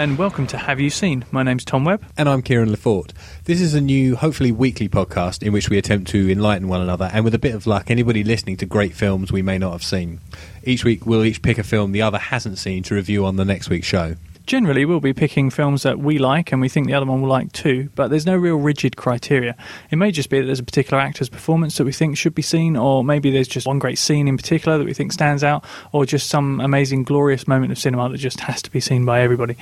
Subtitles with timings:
[0.00, 1.26] and welcome to Have You Seen?
[1.30, 2.02] My name's Tom Webb.
[2.16, 3.12] And I'm Kieran Lefort.
[3.44, 7.10] This is a new, hopefully weekly podcast in which we attempt to enlighten one another
[7.12, 9.84] and with a bit of luck, anybody listening to great films we may not have
[9.84, 10.20] seen.
[10.64, 13.44] Each week we'll each pick a film the other hasn't seen to review on the
[13.44, 14.16] next week's show
[14.50, 17.28] generally we'll be picking films that we like and we think the other one will
[17.28, 19.54] like too, but there's no real rigid criteria.
[19.92, 22.42] It may just be that there's a particular actor's performance that we think should be
[22.42, 25.64] seen, or maybe there's just one great scene in particular that we think stands out,
[25.92, 29.20] or just some amazing, glorious moment of cinema that just has to be seen by
[29.20, 29.56] everybody.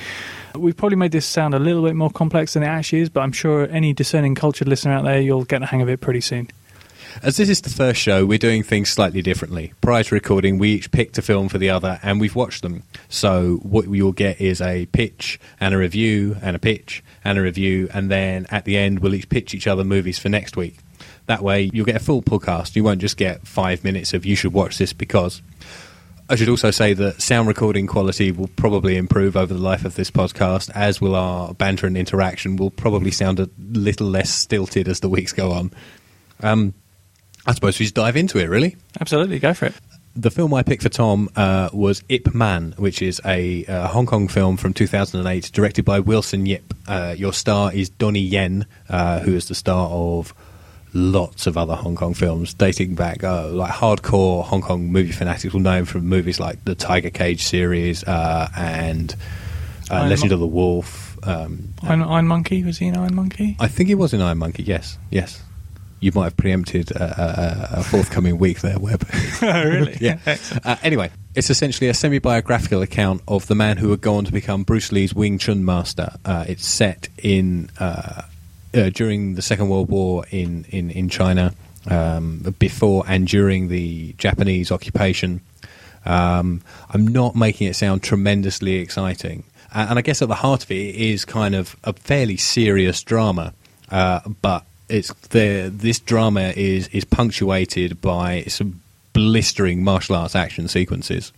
[0.55, 3.21] We've probably made this sound a little bit more complex than it actually is, but
[3.21, 6.23] I'm sure any discerning cultured listener out there, you'll get the hang of it pretty
[6.23, 6.49] soon.
[7.23, 9.73] As this is the first show, we're doing things slightly differently.
[9.81, 12.85] Prior to recording, we each picked a film for the other and we've watched them.
[13.09, 17.43] So what you'll get is a pitch and a review and a pitch and a
[17.43, 20.79] review, and then at the end, we'll each pitch each other movies for next week.
[21.27, 22.77] That way, you'll get a full podcast.
[22.77, 25.43] You won't just get five minutes of you should watch this because.
[26.31, 29.95] I should also say that sound recording quality will probably improve over the life of
[29.95, 32.57] this podcast, as will our banter and interaction.
[32.57, 35.71] Will probably sound a little less stilted as the weeks go on.
[36.43, 36.75] Um,
[37.49, 38.77] I suppose we just dive into it, really.
[39.01, 39.75] Absolutely, go for it.
[40.15, 44.05] The film I picked for Tom uh, was Ip Man, which is a uh, Hong
[44.05, 46.75] Kong film from 2008, directed by Wilson Yip.
[46.87, 50.35] Uh, your star is Donnie Yen, uh, who is the star of
[50.93, 55.55] lots of other Hong Kong films, dating back uh, like hardcore Hong Kong movie fanatics
[55.55, 59.15] will know him from movies like the Tiger Cage series uh, and
[59.91, 61.19] Legend Mon- of the Wolf.
[61.27, 63.57] Um, Iron, Iron Monkey was he in Iron Monkey?
[63.59, 64.65] I think he was in Iron Monkey.
[64.65, 65.43] Yes, yes
[66.01, 69.07] you might have preempted a, a, a forthcoming week there, Webb.
[69.43, 69.97] oh, really?
[70.01, 70.19] yeah.
[70.65, 74.25] Uh, anyway, it's essentially a semi biographical account of the man who would go on
[74.25, 76.13] to become Bruce Lee's Wing Chun master.
[76.25, 78.23] Uh, it's set in uh,
[78.75, 81.55] uh during the Second World War in, in, in China,
[81.91, 85.41] um, before and during the Japanese occupation.
[86.05, 89.45] Um, I'm not making it sound tremendously exciting.
[89.75, 93.53] and I guess at the heart of it is kind of a fairly serious drama.
[93.91, 98.81] Uh, but it's the this drama is is punctuated by some
[99.13, 101.33] blistering martial arts action sequences.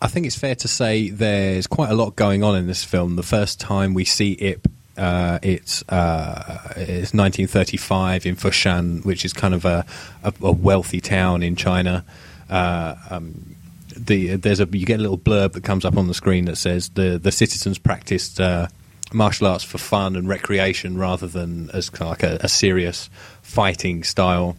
[0.00, 3.16] I think it's fair to say there's quite a lot going on in this film.
[3.16, 4.66] The first time we see Ip,
[4.98, 9.86] uh, it's uh, it's 1935 in Foshan, which is kind of a,
[10.22, 12.04] a, a wealthy town in China.
[12.50, 13.56] Uh, um,
[13.96, 16.56] the, there's a you get a little blurb that comes up on the screen that
[16.56, 18.66] says the the citizens practiced uh,
[19.12, 23.10] martial arts for fun and recreation rather than as kind of like a, a serious
[23.42, 24.56] fighting style.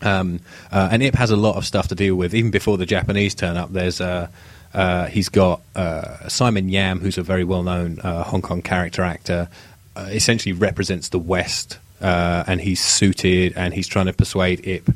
[0.00, 0.40] Um,
[0.70, 2.34] uh, and Ip has a lot of stuff to deal with.
[2.34, 4.28] Even before the Japanese turn up, there's uh,
[4.74, 9.48] uh, he's got uh, Simon Yam, who's a very well-known uh, Hong Kong character actor,
[9.96, 14.90] uh, essentially represents the West, and he's suited and he's trying to persuade Ip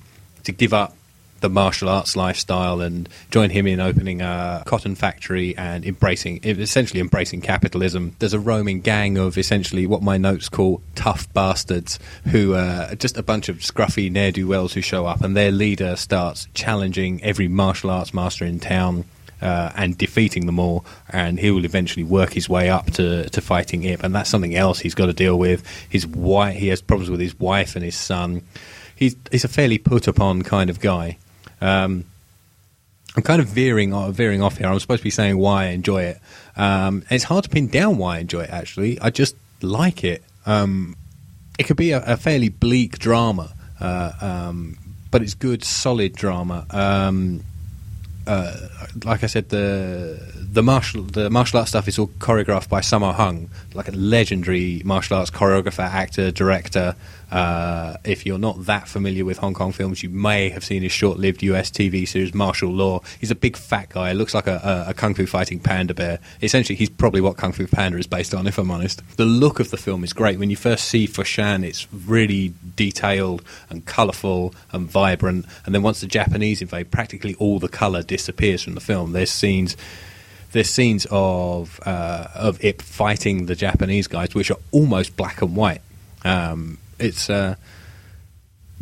[0.45, 0.97] to give up
[1.43, 7.01] the martial arts lifestyle and join him in opening a cotton factory and embracing, essentially
[7.01, 8.17] embracing capitalism.
[8.19, 11.99] There's a roaming gang of essentially what my notes call tough bastards
[12.29, 15.53] who are just a bunch of scruffy ne'er do wells who show up, and their
[15.53, 19.05] leader starts challenging every martial arts master in town.
[19.41, 23.41] Uh, and defeating them all, and he will eventually work his way up to, to
[23.41, 25.67] fighting Ip, and that's something else he's got to deal with.
[25.89, 28.43] His wife, he has problems with his wife and his son.
[28.95, 31.19] He's he's a fairly put upon kind of guy,
[31.63, 32.05] um,
[33.17, 34.67] I'm kind of veering veering off here.
[34.67, 36.21] I'm supposed to be saying why I enjoy it.
[36.57, 38.51] Um, it's hard to pin down why I enjoy it.
[38.51, 40.23] Actually, I just like it.
[40.47, 40.97] Um,
[41.59, 44.79] it could be a, a fairly bleak drama, uh, um,
[45.11, 46.67] but it's good, solid drama.
[46.71, 47.45] Um,
[48.27, 48.55] uh,
[49.05, 53.13] like I said, the the martial the martial arts stuff is all choreographed by Sammo
[53.13, 56.97] Hung, like a legendary martial arts choreographer, actor, director.
[57.33, 60.93] Uh, if you're not that familiar with Hong Kong films, you may have seen his
[60.93, 63.01] short-lived US TV series Martial Law.
[63.19, 64.13] He's a big fat guy.
[64.13, 66.19] Looks like a, a, a kung fu fighting panda bear.
[66.43, 68.47] Essentially, he's probably what Kung Fu Panda is based on.
[68.47, 70.39] If I'm honest, the look of the film is great.
[70.39, 75.47] When you first see Foshan, it's really detailed and colourful and vibrant.
[75.65, 79.13] And then once the Japanese invade, practically all the colour disappears from the film.
[79.13, 79.75] There's scenes
[80.53, 85.57] there's scenes of uh, of Ip fighting the Japanese guys, which are almost black and
[85.57, 85.81] white.
[86.25, 87.57] Um, it's uh,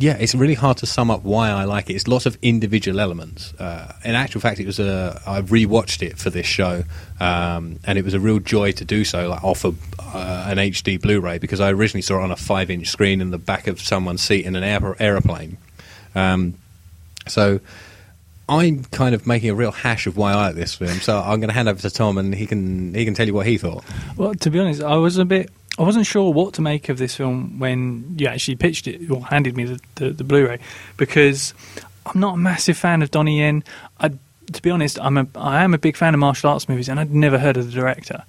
[0.01, 1.93] yeah, it's really hard to sum up why I like it.
[1.93, 3.53] It's lots of individual elements.
[3.53, 6.83] Uh, in actual fact, it was a I rewatched it for this show,
[7.19, 10.57] um, and it was a real joy to do so, like off a, uh, an
[10.57, 13.79] HD Blu-ray, because I originally saw it on a five-inch screen in the back of
[13.79, 15.57] someone's seat in an aer- aeroplane.
[16.15, 16.55] Um,
[17.27, 17.59] so
[18.49, 21.39] I'm kind of making a real hash of why I like this film, so I'm
[21.39, 23.57] going to hand over to Tom, and he can he can tell you what he
[23.57, 23.83] thought.
[24.17, 25.51] Well, to be honest, I was a bit.
[25.81, 29.25] I wasn't sure what to make of this film when you actually pitched it or
[29.25, 30.59] handed me the, the, the Blu-ray
[30.95, 31.55] because
[32.05, 33.63] I'm not a massive fan of Donnie Yen.
[33.99, 36.87] I, to be honest, I'm a I am a big fan of martial arts movies,
[36.87, 38.23] and I'd never heard of the director.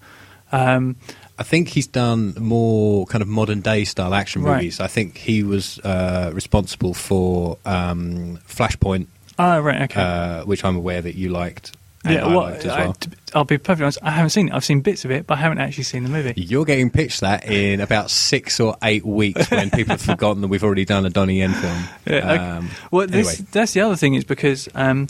[0.50, 0.96] Um,
[1.38, 4.56] I think he's done more kind of modern day style action Right.
[4.56, 4.80] movies.
[4.80, 9.08] I think he was uh, responsible for um, Flashpoint,
[9.38, 10.00] oh, right, okay.
[10.00, 11.76] uh, which I'm aware that you liked.
[12.04, 12.96] And yeah, I well, as I, well.
[13.34, 13.98] will be perfectly honest.
[14.02, 14.54] I haven't seen it.
[14.54, 16.34] I've seen bits of it, but I haven't actually seen the movie.
[16.36, 20.48] You're getting pitched that in about six or eight weeks when people have forgotten that
[20.48, 21.78] we've already done a Donnie Yen film.
[22.06, 22.36] Yeah, okay.
[22.44, 25.06] Um, Well, this, that's the other thing is because um,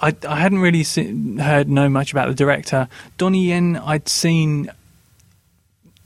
[0.00, 2.86] I, I hadn't really se- heard know much about the director
[3.16, 3.76] Donnie Yen.
[3.76, 4.70] I'd seen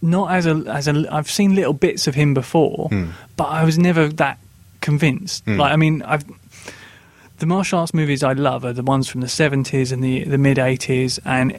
[0.01, 3.11] not as a as a I've seen little bits of him before, Hmm.
[3.37, 4.39] but I was never that
[4.81, 5.45] convinced.
[5.45, 5.59] Hmm.
[5.59, 6.25] Like I mean, I've
[7.43, 10.39] the martial arts movies I love are the ones from the seventies and the the
[10.39, 11.59] mid eighties, and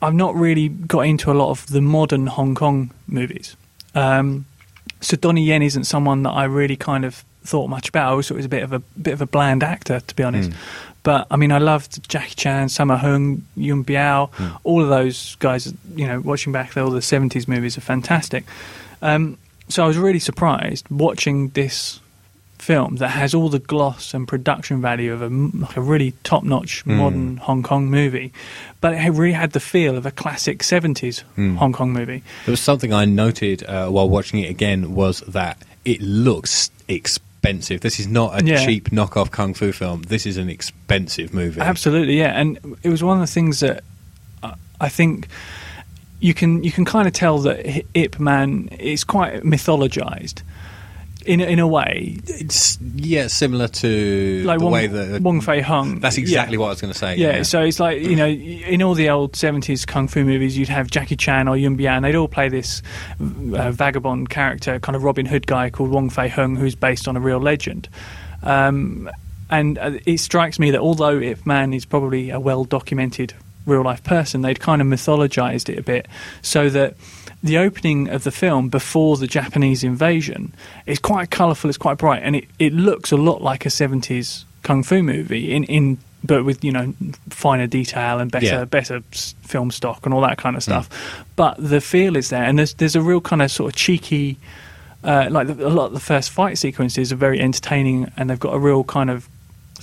[0.00, 3.56] I've not really got into a lot of the modern Hong Kong movies.
[3.96, 4.44] Um,
[5.00, 8.06] so Donnie Yen isn't someone that I really kind of thought much about.
[8.06, 10.14] I always thought he was a bit of a bit of a bland actor, to
[10.14, 10.50] be honest.
[10.50, 10.56] Mm.
[11.02, 14.56] But I mean, I loved Jackie Chan, Sammo Hung, Yuen Biao, Mm.
[14.62, 15.74] all of those guys.
[15.96, 18.44] You know, watching back all the '70s movies are fantastic.
[19.02, 19.36] Um,
[19.68, 21.98] so I was really surprised watching this
[22.64, 26.84] film that has all the gloss and production value of a like a really top-notch
[26.84, 26.96] Mm.
[26.96, 28.32] modern Hong Kong movie,
[28.80, 31.56] but it really had the feel of a classic '70s Mm.
[31.56, 32.22] Hong Kong movie.
[32.46, 37.80] There was something I noted uh, while watching it again was that it looks expensive.
[37.80, 38.64] This is not a Yeah.
[38.64, 40.02] cheap knockoff kung fu film.
[40.08, 41.60] This is an expensive movie.
[41.60, 42.32] Absolutely, yeah.
[42.40, 43.84] And it was one of the things that
[44.42, 45.28] I- I think
[46.20, 47.58] you can you can kind of tell that
[47.94, 50.42] Ip Man is quite mythologized
[51.24, 55.40] in a- in a way, It's yeah, similar to like the Wong, way that Wong
[55.40, 56.00] Fei Hung.
[56.00, 56.60] That's exactly yeah.
[56.60, 57.16] what I was going to say.
[57.16, 60.68] Yeah, so it's like you know, in all the old seventies kung fu movies, you'd
[60.68, 62.02] have Jackie Chan or Yuen Biao.
[62.02, 62.82] They'd all play this
[63.20, 67.16] uh, vagabond character, kind of Robin Hood guy called Wong Fei Hung, who's based on
[67.16, 67.88] a real legend.
[68.42, 69.10] Um,
[69.50, 73.34] and uh, it strikes me that although Ip Man is probably a well documented
[73.66, 76.06] real life person, they'd kind of mythologized it a bit
[76.42, 76.96] so that
[77.44, 80.54] the opening of the film before the Japanese invasion
[80.86, 84.44] is quite colourful, it's quite bright, and it, it looks a lot like a 70s
[84.62, 86.94] kung fu movie in, in but with you know
[87.28, 88.64] finer detail and better Yeah.
[88.64, 89.02] better
[89.42, 90.88] film stock and all that kind of stuff.
[91.36, 94.38] But the feel is there, and there's there's a real kind of sort of cheeky.
[95.04, 98.40] Uh, like the, a lot of the first fight sequences are very entertaining, and they've
[98.40, 99.28] got a real kind of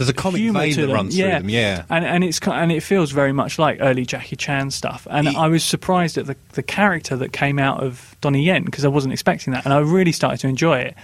[0.02, 0.92] There's a comic vein that them.
[0.92, 1.38] runs yeah.
[1.38, 1.50] through them.
[1.50, 5.08] Yeah, and and it's and it feels very much like early Jackie Chan stuff.
[5.10, 8.64] And He- I was surprised at the the character that came out of Donnie Yen
[8.64, 10.96] because I wasn't expecting that, and I really started to enjoy it.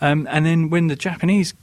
[0.00, 1.54] Um, and then when the Japanese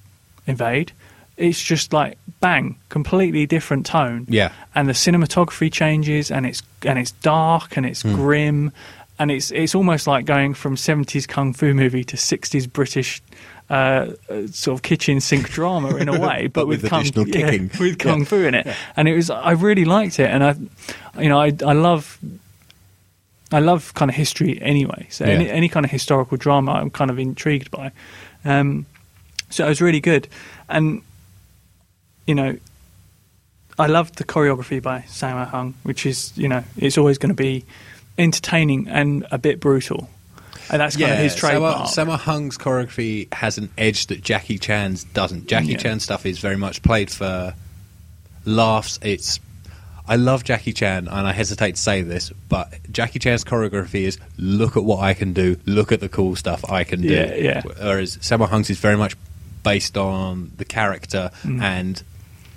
[0.47, 0.91] invade,
[1.37, 4.25] it's just like bang, completely different tone.
[4.27, 4.51] Yeah.
[4.73, 8.71] and the cinematography changes, and it's and it's dark and it's grim,
[9.19, 13.21] and it's it's almost like going from seventies kung fu movie to sixties British.
[13.71, 14.15] Uh,
[14.51, 17.71] sort of kitchen sink drama in a way, but, But with kung, additional yeah, kicking.
[17.79, 18.25] with kung Yeah.
[18.25, 20.55] fu in it, and it was I really liked it, and I,
[21.21, 22.19] you know, I I love.
[23.53, 27.11] I love kind of history anyway, so any, any kind of historical drama I'm kind
[27.11, 27.91] of intrigued by.
[28.45, 28.85] Um,
[29.49, 30.27] so it was really good,
[30.69, 31.01] and
[32.27, 32.55] you know,
[33.77, 37.43] I loved the choreography by Sammo Hung, which is you know it's always going to
[37.43, 37.65] be
[38.17, 40.09] entertaining and a bit brutal,
[40.69, 41.87] and that's kind of his trademark.
[41.89, 45.47] Sammo Hung's choreography has an edge that Jackie Chan's doesn't.
[45.47, 45.77] Jackie Yeah.
[45.77, 47.53] Chan stuff is very much played for
[48.45, 48.99] laughs.
[49.01, 49.39] It's
[50.07, 54.17] I love Jackie Chan, and I hesitate to say this, but Jackie Chan's choreography is
[54.37, 57.07] look at what I can do, look at the cool stuff I can do.
[57.13, 57.61] Yeah, yeah.
[57.61, 59.15] Whereas Sammo Hung's is very much
[59.63, 61.61] based on the character Mm.
[61.61, 62.03] and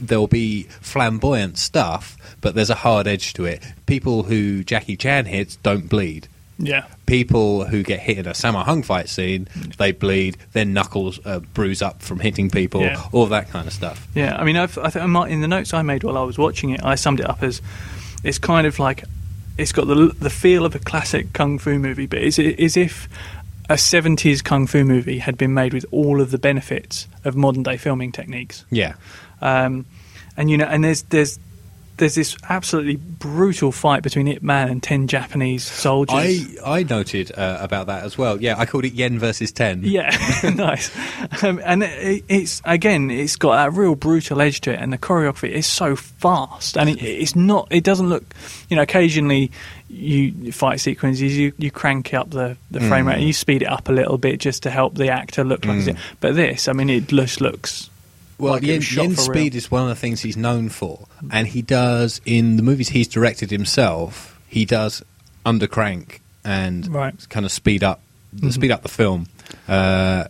[0.01, 3.63] there'll be flamboyant stuff, but there's a hard edge to it.
[3.87, 6.27] People who Jackie Chan hits don't bleed
[6.59, 11.19] yeah, people who get hit in a Sammo Hung fight scene, they bleed, their knuckles
[11.27, 13.03] uh, bruise up from hitting people, Yeah.
[13.13, 14.07] all that kind of stuff.
[14.15, 16.71] Yeah, I mean, I've, I think in the notes I made while I was watching
[16.71, 17.61] it, I summed it up as
[18.23, 19.05] it's kind of like
[19.59, 23.09] it's got the the feel of a classic kung fu movie, but it's as if
[23.69, 27.63] a seventies kung fu movie had been made with all of the benefits of modern
[27.63, 28.65] day filming techniques.
[28.71, 28.95] Yeah.
[29.41, 29.87] Um,
[30.37, 31.39] and you know, and there's there's
[31.97, 36.15] there's this absolutely brutal fight between Ip Man and ten Japanese soldiers.
[36.65, 38.41] I, I noted uh, about that as well.
[38.41, 39.83] Yeah, I called it Yen versus 10.
[39.85, 40.11] Yeah,
[40.55, 40.91] nice.
[41.45, 44.99] Um, and it, it's again, it's got that real brutal edge to it, and the
[44.99, 47.69] choreography is so fast, and it, it's not.
[47.71, 48.25] It doesn't look,
[48.69, 48.83] you know.
[48.83, 49.51] Occasionally,
[49.89, 53.09] you fight sequences, you you crank up the the frame Mm.
[53.09, 55.65] rate, and you speed it up a little bit just to help the actor look
[55.65, 55.79] like.
[55.79, 55.89] Mm.
[55.89, 55.97] it.
[56.21, 57.91] But this, I mean, it just looks.
[58.39, 59.19] Well, like was shot Yen real.
[59.21, 62.89] speed is one of the things he's known for, and he does in the movies
[62.89, 64.39] he's directed himself.
[64.49, 65.03] He does
[65.47, 67.15] undercrank and Right.
[67.29, 68.01] kind of speed up,
[68.37, 68.53] Mhm.
[68.53, 69.27] speed up the film.
[69.69, 70.25] Uh,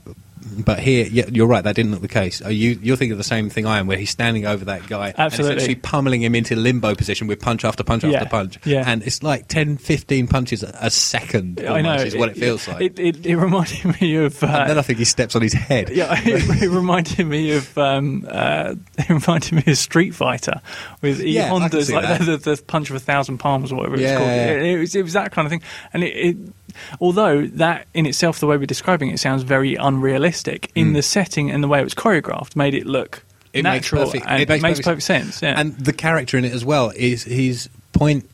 [0.59, 1.65] but here, yeah, you're right.
[1.65, 2.43] That didn't look the case.
[2.43, 4.87] Are you you're thinking of the same thing I am, where he's standing over that
[4.87, 5.57] guy, and Absolutely.
[5.57, 8.59] essentially pummeling him into limbo position with punch after punch Yeah, after punch.
[8.65, 8.85] yeah.
[8.87, 11.65] and it's like 10, 15 punches a, a second.
[11.67, 12.81] I know is what it feels like.
[12.83, 14.43] It, it, it reminded me of.
[14.43, 15.89] Uh, and then I think he steps on his head.
[15.91, 20.61] Yeah, it, it reminded me of um, uh, it reminded me of Street Fighter
[21.01, 23.97] with E Yeah, Honda's like the, the, the punch of a thousand palms or whatever
[23.99, 24.29] Yeah, it's called.
[24.31, 24.47] yeah.
[24.51, 26.37] It, it was it was that kind of thing, and it, it
[27.01, 30.34] although that in itself the way we're describing it sounds very unrealistic
[30.75, 33.25] in the setting and the way it was choreographed made it look.
[33.53, 35.43] It makes natural perfect- and it makes perfect perfect sense.
[35.43, 35.59] Yeah.
[35.59, 38.29] And the character in it as well is his point.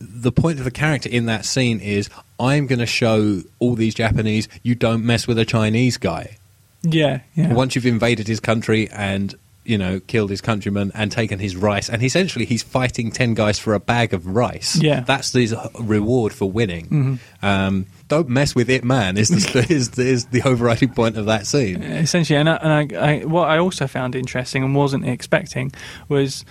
[0.00, 2.08] The point of the character in that scene is,
[2.38, 6.38] I'm going to show all these Japanese you don't mess with a Chinese guy.
[6.82, 7.52] yeah, yeah.
[7.52, 11.90] Once you've invaded his country and you know killed his countrymen and taken his rice,
[11.90, 14.80] and essentially he's fighting ten guys for a bag of rice.
[14.80, 15.00] Yeah.
[15.00, 17.20] that's his reward for winning.
[17.42, 19.16] Um, don't mess with it, man.
[19.16, 21.82] Is the, is, is the overriding point of that scene?
[21.82, 22.36] essentially.
[22.38, 25.72] And, I, and I, I, what I also found interesting and wasn't expecting
[26.08, 26.44] was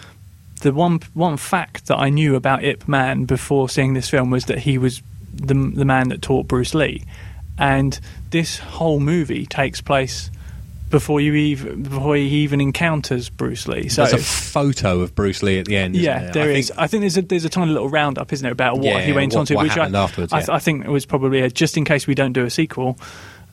[0.61, 4.45] the one one fact that I knew about Ip Man before seeing this film was
[4.45, 7.03] that he was the the man that taught Bruce Lee,
[7.57, 7.99] and
[8.31, 10.31] this whole movie takes place
[10.89, 13.89] before you even before he even encounters Bruce Lee.
[13.89, 15.95] So There's a photo of Bruce Lee at the end.
[15.95, 16.31] yeah, there?
[16.31, 16.67] there I is.
[16.69, 19.01] think- I think there's a there's a tiny little roundup, isn't there, about what Yeah,
[19.01, 20.45] he went what- on to, what which happened I, afterwards, I, yeah.
[20.49, 22.97] I think it was probably a, just in case we don't do a sequel.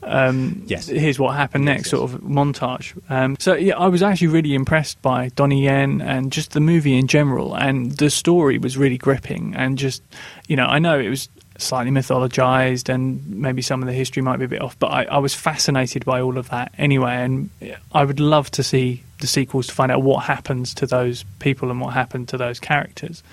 [0.03, 0.87] Um, Yes.
[0.87, 1.91] here's what happened Yes, next, yes.
[1.91, 2.93] sort of montage.
[3.09, 6.95] Um, so yeah, I was actually really impressed by Donnie Yen and just the movie
[6.97, 9.53] in general, and the story was really gripping.
[9.55, 10.03] And just
[10.47, 14.37] you know, I know it was slightly mythologized, and maybe some of the history might
[14.37, 17.15] be a bit off, but I, I was fascinated by all of that anyway.
[17.15, 17.49] And
[17.91, 21.71] I would love to see the sequels to find out what happens to those people
[21.71, 23.23] and what happened to those characters.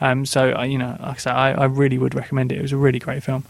[0.00, 2.58] Um, so I, you know, like I say, I, I really would recommend it.
[2.58, 3.44] It was a really great film.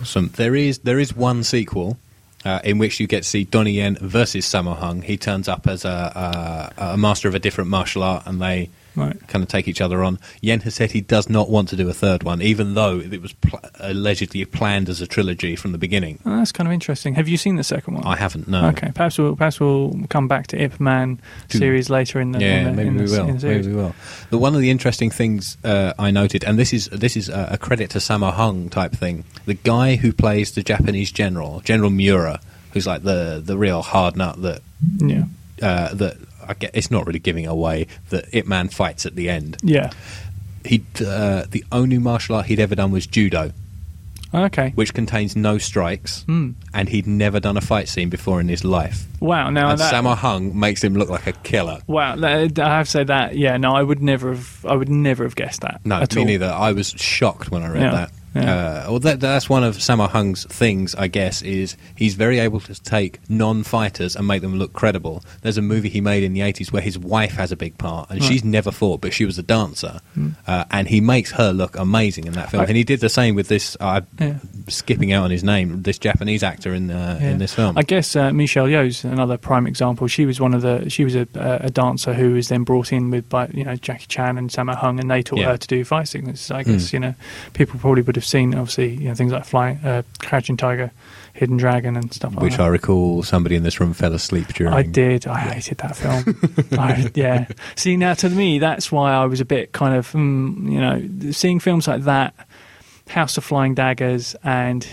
[0.00, 0.30] Awesome.
[0.36, 1.98] There is there is one sequel
[2.44, 5.02] uh, in which you get to see Donnie Yen versus Sammo Hung.
[5.02, 8.68] He turns up as a, a, a master of a different martial art, and they
[8.96, 9.16] Right.
[9.28, 10.18] kind of take each other on.
[10.40, 13.20] Yen has said he does not want to do a third one, even though it
[13.20, 16.18] was pl- allegedly planned as a trilogy from the beginning.
[16.24, 17.14] Oh, that's kind of interesting.
[17.14, 18.04] Have you seen the second one?
[18.06, 18.48] I haven't.
[18.48, 18.68] No.
[18.68, 22.60] Okay, perhaps we'll perhaps we'll come back to Ip Man series later in the Yeah,
[22.60, 23.32] in the, maybe the, we will.
[23.34, 23.66] the series.
[23.66, 23.94] Maybe we will.
[24.30, 27.48] But one of the interesting things uh, I noted, and this is this is a,
[27.52, 29.24] a credit to Sammo Hung type thing.
[29.44, 32.40] The guy who plays the Japanese general, General Miura,
[32.72, 34.62] who's like the the real hard nut that
[34.98, 35.24] Yeah,
[35.62, 36.16] uh, that
[36.54, 36.70] get.
[36.74, 39.56] It's not really giving away that Ip Man fights at the end.
[39.62, 39.90] yeah.
[40.64, 43.52] He uh, the only martial art he'd ever done was judo,
[44.34, 44.72] Okay.
[44.74, 46.50] which contains no strikes, Hmm.
[46.74, 49.06] and he'd never done a fight scene before in his life.
[49.20, 49.50] Wow.
[49.50, 51.78] Now and that, Sammo Hung makes him look like a killer.
[51.86, 52.16] wow.
[52.16, 53.36] that- I have to say that.
[53.36, 53.56] Yeah.
[53.58, 54.66] No, I would never have.
[54.68, 55.80] I would never have guessed that.
[55.84, 56.24] No, me all.
[56.24, 56.46] neither.
[56.50, 58.10] I was shocked when I read Yeah, that.
[58.36, 58.84] Yeah.
[58.86, 62.60] Uh, well, that, that's one of Sammo Hung's things, I guess, is he's very able
[62.60, 65.22] to take non-fighters and make them look credible.
[65.42, 68.10] There's a movie he made in the 80s where his wife has a big part,
[68.10, 68.28] and Right.
[68.28, 70.30] she's never fought, but she was a dancer, Hmm.
[70.46, 72.62] uh, and he makes her look amazing in that film.
[72.62, 73.76] I- and he did the same with this.
[73.80, 74.34] Uh, Yeah.
[74.68, 77.30] skipping out on his name, this Japanese actor in uh, Yeah.
[77.30, 77.78] in this film.
[77.78, 80.08] I guess uh, Michelle Yeoh's another prime example.
[80.08, 80.90] She was one of the.
[80.90, 84.06] She was a, a dancer who was then brought in with by you know Jackie
[84.08, 86.50] Chan and Sammo Hung, and they taught her to do fight signals.
[86.50, 86.92] I guess Mm.
[86.92, 87.14] you know
[87.52, 90.90] people probably would have seen obviously you know things like Flying, uh, Crouching Tiger,
[91.32, 92.62] Hidden Dragon, and stuff like which that.
[92.62, 94.72] I recall somebody in this room fell asleep during.
[94.72, 95.26] I did.
[95.26, 96.78] I hated that film.
[96.78, 97.46] I, yeah.
[97.74, 101.32] See, now to me, that's why I was a bit kind of, mm, you know,
[101.32, 102.34] seeing films like that,
[103.08, 104.84] House of Flying Daggers and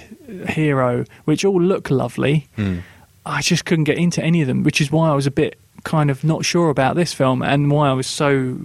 [0.49, 2.47] Hero, which all look lovely.
[2.57, 2.81] Mm.
[3.25, 5.57] I just couldn't get into any of them, which is why I was a bit
[5.83, 8.57] kind of not sure about this film and why I was so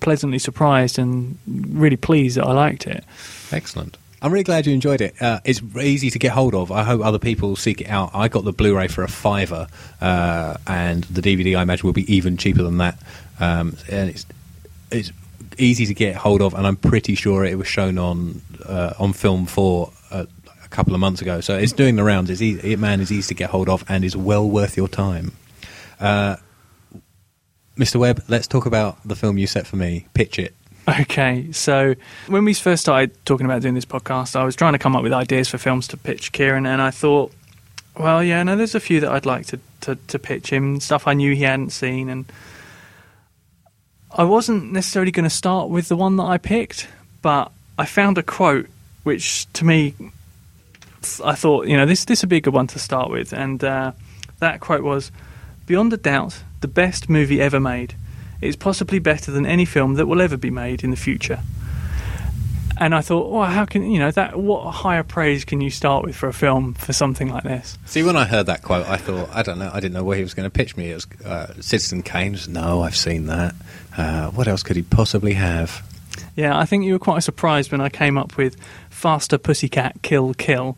[0.00, 3.04] pleasantly surprised and really pleased that I liked it.
[3.52, 3.96] Excellent.
[4.22, 5.20] I'm really glad you enjoyed it.
[5.20, 6.72] Uh, it's easy to get hold of.
[6.72, 8.10] I hope other people seek it out.
[8.14, 9.68] I got the Blu-ray for a fiver,
[10.00, 12.98] uh, and the DVD I imagine will be even cheaper than that.
[13.38, 14.26] Um, and it's
[14.90, 15.12] it's
[15.58, 19.12] easy to get hold of, and I'm pretty sure it was shown on uh, on
[19.12, 20.26] Film4 a,
[20.64, 21.40] a couple of months ago.
[21.40, 22.30] So it's doing the rounds.
[22.30, 24.88] It's easy, Ip Man is easy to get hold of, and is well worth your
[24.88, 25.32] time.
[26.00, 26.36] Uh,
[27.76, 27.96] Mr.
[27.96, 30.06] Webb, let's talk about the film you set for me.
[30.14, 30.54] Pitch it.
[30.88, 31.96] Okay, so
[32.28, 35.02] when we first started talking about doing this podcast, I was trying to come up
[35.02, 37.32] with ideas for films to pitch Kieran, and I thought,
[37.98, 41.08] well, yeah, no, there's a few that I'd like to, to, to pitch him, stuff
[41.08, 42.24] I knew he hadn't seen, and
[44.12, 46.86] I wasn't necessarily going to start with the one that I picked,
[47.20, 48.68] but I found a quote
[49.02, 49.94] which, to me,
[51.24, 53.62] I thought, you know, this this would be a good one to start with, and
[53.62, 53.92] uh,
[54.38, 55.12] that quote was,
[55.66, 57.94] "Beyond a doubt, the best movie ever made."
[58.40, 61.40] It's possibly better than any film that will ever be made in the future.
[62.78, 64.38] and I thought, well, how can you know that?
[64.38, 67.78] What higher praise can you start with for a film for something like this?
[67.86, 70.16] See, when I heard that quote, I thought, I don't know, I didn't know where
[70.16, 70.90] he was going to pitch me.
[70.90, 72.36] It was uh, Citizen Kane.
[72.48, 73.54] No, I've seen that.
[73.96, 75.82] Uh, what else could he possibly have?
[76.34, 78.56] Yeah, I think you were quite surprised when I came up with
[78.90, 80.76] Faster Pussycat Kill Kill.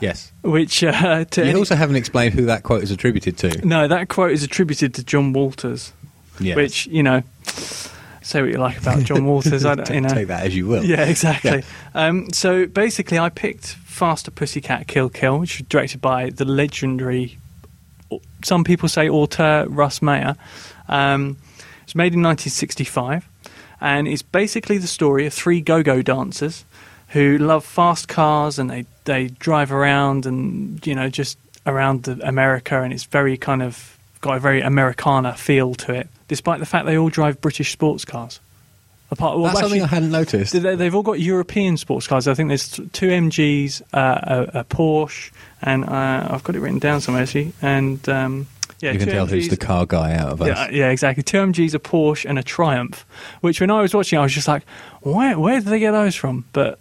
[0.00, 0.32] Yes.
[0.42, 3.66] Which uh, you also haven't explained who that quote is attributed to.
[3.66, 5.92] No, that quote is attributed to John Waters.
[6.40, 6.56] Yes.
[6.56, 7.22] Which you know,
[8.22, 9.64] say what you like about John Waters.
[9.64, 10.08] I don't, you know.
[10.08, 10.84] Take that as you will.
[10.84, 11.62] Yeah, exactly.
[11.94, 12.06] Yeah.
[12.06, 17.38] Um, so basically, I picked Faster Pussycat Kill Kill, which was directed by the legendary,
[18.44, 20.36] some people say auteur Russ Meyer.
[20.88, 23.28] Um, it was made in 1965,
[23.80, 26.64] and it's basically the story of three go-go dancers
[27.08, 32.82] who love fast cars and they they drive around and you know just around America,
[32.82, 36.86] and it's very kind of got a very Americana feel to it, despite the fact
[36.86, 38.40] they all drive British sports cars.
[39.10, 40.52] Apart, well, That's actually, something I hadn't noticed.
[40.52, 42.28] They, have all got European sports cars.
[42.28, 45.30] I think there's two MGs, uh, a, a, Porsche,
[45.62, 47.54] and uh, I've got it written down somewhere actually.
[47.62, 48.46] And um,
[48.80, 50.48] yeah, you can tell MGs, who's the car guy out of us.
[50.48, 51.22] Yeah, yeah, exactly.
[51.22, 53.06] Two MGs, a Porsche, and a Triumph.
[53.40, 54.62] Which when I was watching, I was just like,
[55.00, 56.44] where where did they get those from?
[56.52, 56.78] But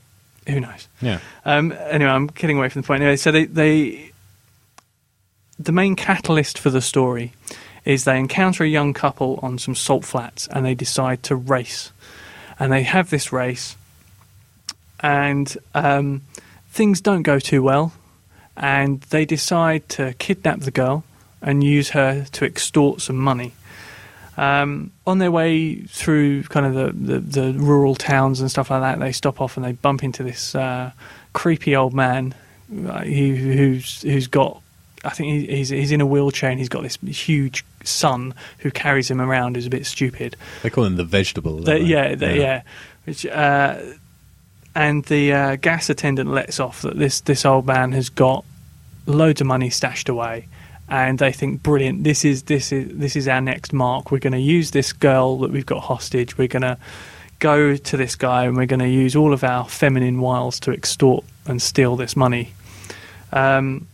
[0.47, 0.89] who knows?
[1.01, 1.19] Yeah.
[1.45, 3.03] Um, anyway, I'm getting away from the point.
[3.03, 4.11] Anyway, so they, they
[5.59, 7.33] the main catalyst for the story
[7.87, 11.93] is they encounter a young couple on some salt flats and they decide to race.
[12.59, 13.77] And they have this race,
[14.99, 16.23] and um,
[16.71, 17.93] things don't go too well.
[18.57, 21.03] And they decide to kidnap the girl
[21.41, 23.53] and use her to extort some money.
[24.37, 28.81] Um, on their way through kind of the, the, the, rural towns and stuff like
[28.81, 30.91] that, they stop off and they bump into this uh,
[31.33, 32.33] creepy old man
[32.87, 34.61] uh, who's who's got
[35.07, 39.09] I think he's he's in a wheelchair and he's got this huge son who carries
[39.09, 40.35] him around who's a bit stupid.
[40.63, 41.59] They call him the vegetable.
[41.59, 42.61] The, yeah, the, yeah, yeah.
[43.05, 43.79] Which, uh,
[44.75, 48.43] and the uh, gas attendant lets off that this this old man has got
[49.05, 50.49] loads of money stashed away,
[50.89, 54.11] and they think, brilliant, this is this is this is our next mark.
[54.11, 56.37] We're going to use this girl that we've got hostage.
[56.37, 56.77] We're going to
[57.39, 60.71] go to this guy and we're going to use all of our feminine wiles to
[60.71, 62.51] extort and steal this money.
[63.31, 63.87] Um,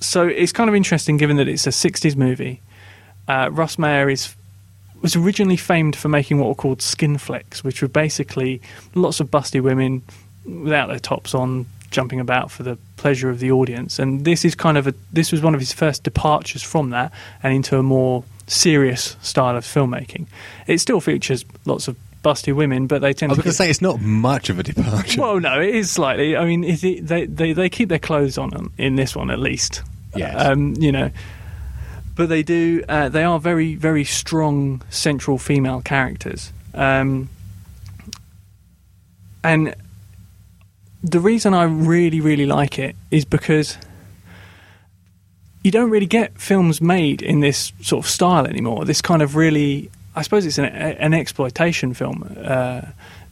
[0.00, 2.60] so it's kind of interesting given that it's a 60s movie.
[3.26, 4.34] Uh, Russ Meyer is
[5.00, 8.60] was originally famed for making what were called skin flicks, which were basically
[8.94, 10.02] lots of busty women
[10.44, 13.98] without their tops on, jumping about for the pleasure of the audience.
[13.98, 17.12] And this is kind of a this was one of his first departures from that
[17.42, 20.26] and into a more serious style of filmmaking.
[20.66, 23.32] It still features lots of busty women, but they tend.
[23.32, 25.20] I was going to say it's not much of a departure.
[25.20, 26.36] Well, no, it is slightly.
[26.36, 29.82] I mean, it, they, they they keep their clothes on in this one at least.
[30.14, 30.34] Yes.
[30.46, 31.10] Um, you know,
[32.14, 32.82] but they do.
[32.88, 36.52] Uh, they are very, very strong central female characters.
[36.74, 37.28] Um,
[39.44, 39.74] and
[41.02, 43.78] the reason I really, really like it is because
[45.62, 48.84] you don't really get films made in this sort of style anymore.
[48.84, 52.36] This kind of really, I suppose it's an, an exploitation film.
[52.36, 52.82] Uh,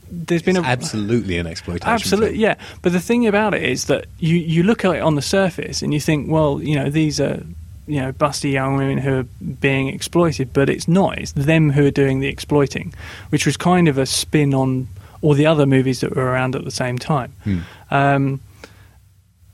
[0.08, 1.88] there's been a, absolutely an exploitation.
[1.88, 2.54] Absolutely, yeah.
[2.82, 5.82] But the thing about it is that you you look at it on the surface
[5.82, 7.42] and you think, well, you know, these are
[7.88, 9.22] you know busty young women who are
[9.60, 11.18] being exploited, but it's not.
[11.18, 12.94] It's them who are doing the exploiting,
[13.30, 14.86] which was kind of a spin on
[15.22, 17.32] all the other movies that were around at the same time.
[17.42, 17.58] Hmm.
[17.90, 18.40] Um,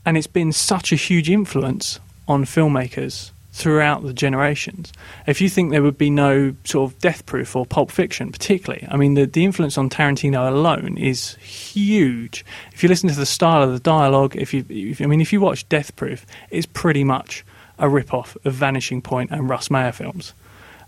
[0.04, 4.92] and it's been such a huge influence on filmmakers throughout the generations.
[5.26, 8.88] If you think there would be no sort of death proof or pulp fiction, particularly,
[8.90, 12.46] I mean, the, the influence on Tarantino alone is huge.
[12.72, 15.32] If you listen to the style of the dialogue, if you, if, I mean, if
[15.34, 17.44] you watch Death Proof, it's pretty much
[17.78, 20.32] a rip-off of Vanishing Point and Russ Meyer films.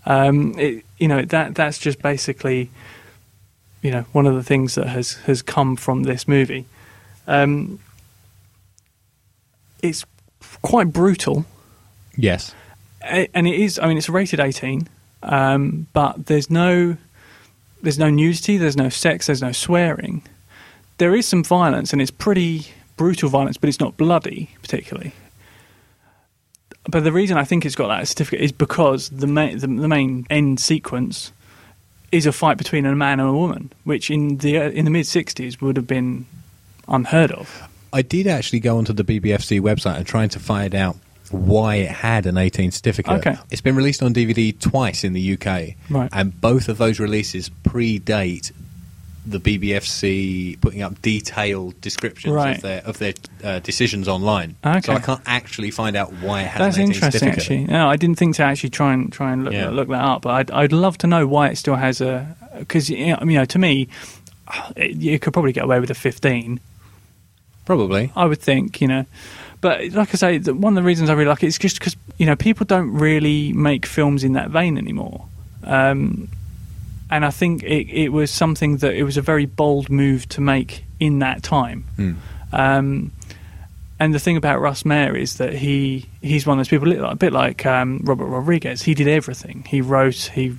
[0.07, 2.71] Um, it, you know, that that's just basically,
[3.83, 6.65] you know, one of the things that has, has come from this movie.
[7.27, 7.79] Um,
[9.83, 10.03] it's
[10.61, 11.45] quite brutal
[12.17, 12.53] Yes.
[13.01, 13.77] And it is.
[13.79, 14.87] I mean, it's rated eighteen,
[15.21, 16.97] um, but there's no
[17.81, 20.23] there's no nudity, there's no sex, there's no swearing.
[20.97, 25.13] There is some violence, and it's pretty brutal violence, but it's not bloody particularly.
[26.89, 29.87] But the reason I think it's got that certificate is because the main the, the
[29.87, 31.31] main end sequence
[32.11, 35.05] is a fight between a man and a woman, which in the in the mid
[35.05, 36.25] '60s would have been
[36.87, 37.67] unheard of.
[37.91, 40.97] I did actually go onto the BBFC website and trying to find out
[41.31, 43.25] why it had an 18 certificate.
[43.25, 43.37] Okay.
[43.51, 46.09] It's been released on DVD twice in the UK, right.
[46.11, 48.51] and both of those releases predate
[49.27, 52.57] the BBFC putting up detailed descriptions right.
[52.57, 54.55] of their of their uh, decisions online.
[54.63, 54.81] Okay.
[54.81, 57.29] So I can't actually find out why it had That's an interesting.
[57.29, 59.69] Actually, no, I didn't think to actually try and try and look, yeah.
[59.69, 60.21] look that up.
[60.21, 63.57] But I'd, I'd love to know why it still has a because you know to
[63.57, 63.89] me
[64.75, 66.59] it, you could probably get away with a 15.
[67.65, 68.11] Probably.
[68.15, 69.05] I would think, you know.
[69.65, 71.79] But like I say, the, one of the reasons I really like it is just
[71.79, 75.25] because you know people don't really make films in that vein anymore.
[75.63, 76.29] Um,
[77.09, 80.41] and I think it, it was something that it was a very bold move to
[80.41, 81.83] make in that time.
[81.97, 82.15] Mm.
[82.53, 83.11] Um,
[83.99, 87.15] and the thing about Russ Meyer is that he he's one of those people, a
[87.15, 88.83] bit like um, Robert Rodriguez.
[88.83, 89.65] He did everything.
[89.67, 90.55] He wrote, he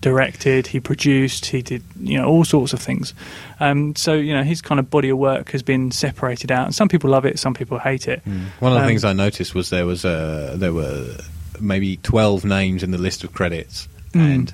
[0.00, 3.14] directed, he produced, he did you know all sorts of things.
[3.60, 6.66] Um, so you know his kind of body of work has been separated out.
[6.66, 8.22] And some people love it, some people hate it.
[8.24, 8.46] Mm.
[8.60, 11.16] One of the Um, things I noticed was there was uh, there were
[11.60, 14.34] maybe twelve names in the list of credits, Mm.
[14.34, 14.52] and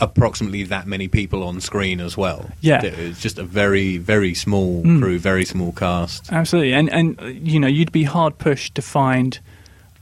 [0.00, 2.50] approximately that many people on screen as well.
[2.60, 2.84] Yeah.
[2.84, 5.00] it was just a very very small Mm.
[5.00, 6.30] crew, very small cast.
[6.32, 9.38] Absolutely, and and you know you'd be hard pushed to find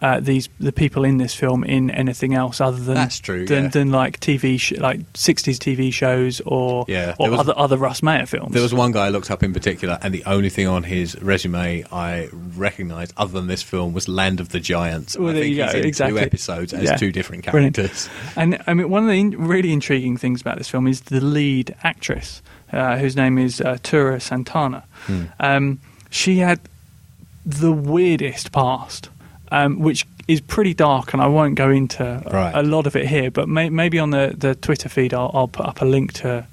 [0.00, 3.64] uh, these the people in this film in anything else other than That's true, than,
[3.64, 3.68] yeah.
[3.70, 8.02] than like TV sh- like sixties TV shows or Yeah, or was- other other Russ
[8.02, 8.52] Meyer films.
[8.52, 11.20] There was one guy I looked up in particular, and the only thing on his
[11.22, 15.16] resume I recognised, other than this film, was Land of the Giants.
[15.16, 16.18] Well, I there think you go, exactly.
[16.20, 16.96] two episodes as Yeah.
[16.96, 17.76] two different Brilliant.
[17.76, 18.08] characters.
[18.36, 21.20] And I mean, one of the in- really intriguing things about this film is the
[21.20, 24.82] lead actress, uh, whose name is uh, Tura Satana.
[25.06, 25.22] Hmm.
[25.40, 25.80] Um,
[26.10, 26.60] she had
[27.46, 29.08] the weirdest past,
[29.54, 32.52] um, which is pretty dark, and I won't go into Right.
[32.54, 33.30] a lot of it here.
[33.30, 36.46] But may- maybe on the, the Twitter feed, I'll, I'll put up a link to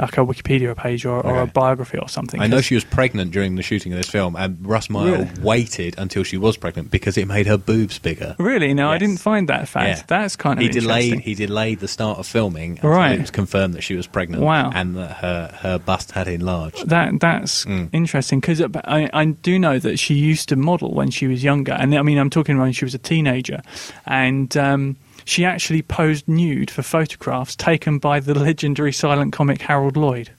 [0.00, 2.40] like a Wikipedia page or, or a biography or something.
[2.40, 5.28] I know she was pregnant during the shooting of this film, and Russ Meyer Really?
[5.42, 8.34] waited until she was pregnant because it made her boobs bigger.
[8.38, 8.74] Really?
[8.74, 9.98] No, I didn't find that fact.
[9.98, 10.04] Yeah.
[10.06, 11.20] That's kind of he delayed.
[11.20, 13.12] He delayed the start of filming until Right.
[13.12, 14.42] it was confirmed that she was pregnant.
[14.42, 14.70] Wow.
[14.74, 16.88] and that her her bust had enlarged.
[16.88, 17.88] That that's Mm.
[17.92, 21.72] interesting because I, I do know that she used to model when she was younger,
[21.72, 23.60] and I mean I'm talking when she was a teenager,
[24.06, 24.96] and um,
[25.30, 30.30] she actually posed nude for photographs taken by the legendary silent comic Harold Lloyd,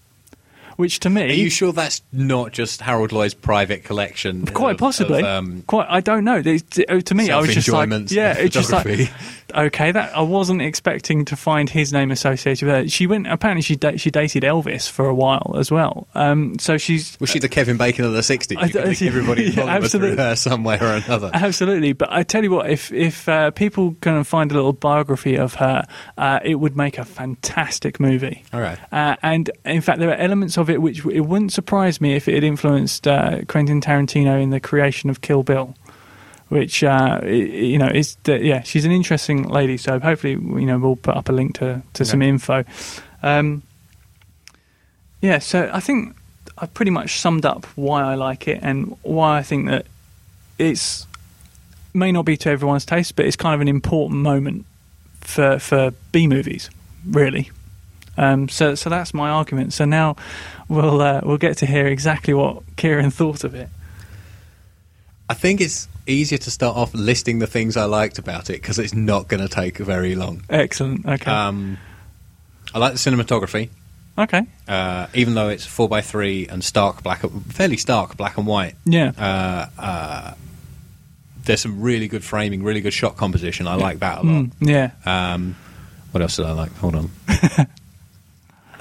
[0.76, 4.46] which to me Are you sure that's not just Harold Lloyd's private collection?
[4.48, 5.20] Quite of- possibly.
[5.20, 6.42] of, um, Quite, I don't know.
[6.42, 9.12] There's- To, me, I was just like, yeah, it's just like.
[9.56, 12.88] Okay, that I wasn't expecting to find his name associated with her.
[12.88, 13.28] She went.
[13.28, 16.08] Apparently, she da- she dated Elvis for a while as well.
[16.16, 18.58] Um, so she's was she the Kevin Bacon of the '60s?
[18.58, 20.18] I don't- think everybody yeah, through absolutely.
[20.18, 21.32] her some way or another.
[21.34, 25.38] Absolutely, but I tell you what, if if uh, people can find a little biography
[25.38, 25.86] of her,
[26.18, 28.44] uh, it would make a fantastic movie.
[28.54, 28.80] All right.
[28.92, 32.28] Uh, and in fact, there are elements of it which it wouldn't surprise me if
[32.28, 35.76] it had influenced uh, Quentin Tarantino in the creation of Kill Bill.
[36.52, 39.78] Which uh, you know is yeah, she's an interesting lady.
[39.78, 42.66] So hopefully, you know, we'll put up a link to to some info.
[43.24, 43.64] Um,
[45.22, 46.14] yeah, so I think
[46.58, 49.86] I've pretty much summed up why I like it and why I think that
[50.60, 51.08] it's
[51.94, 54.66] may not be to everyone's taste, but it's kind of an important moment
[55.22, 56.70] for for B movies,
[57.08, 57.50] really.
[58.18, 59.72] Um, so so that's my argument.
[59.72, 60.18] So now
[60.68, 63.70] we'll uh, we'll get to hear exactly what Kieran thought of it.
[65.30, 68.80] I think it's easier to start off listing the things I liked about it because
[68.80, 70.44] it's not going to take very long.
[70.50, 71.06] Excellent.
[71.06, 71.32] Okay.
[71.32, 71.78] Um,
[72.74, 73.70] I like the cinematography,
[74.18, 74.44] okay.
[74.68, 78.76] uh, even though it's four by three and stark black, fairly stark black and white.
[78.86, 79.12] Yeah.
[79.18, 80.34] Uh, uh,
[81.44, 83.68] there's some really good framing, really good shot composition.
[83.68, 84.46] I like that a lot.
[84.46, 84.92] Mm, yeah.
[85.06, 85.56] Um,
[86.12, 86.74] what else did I like?
[86.76, 87.12] Hold on.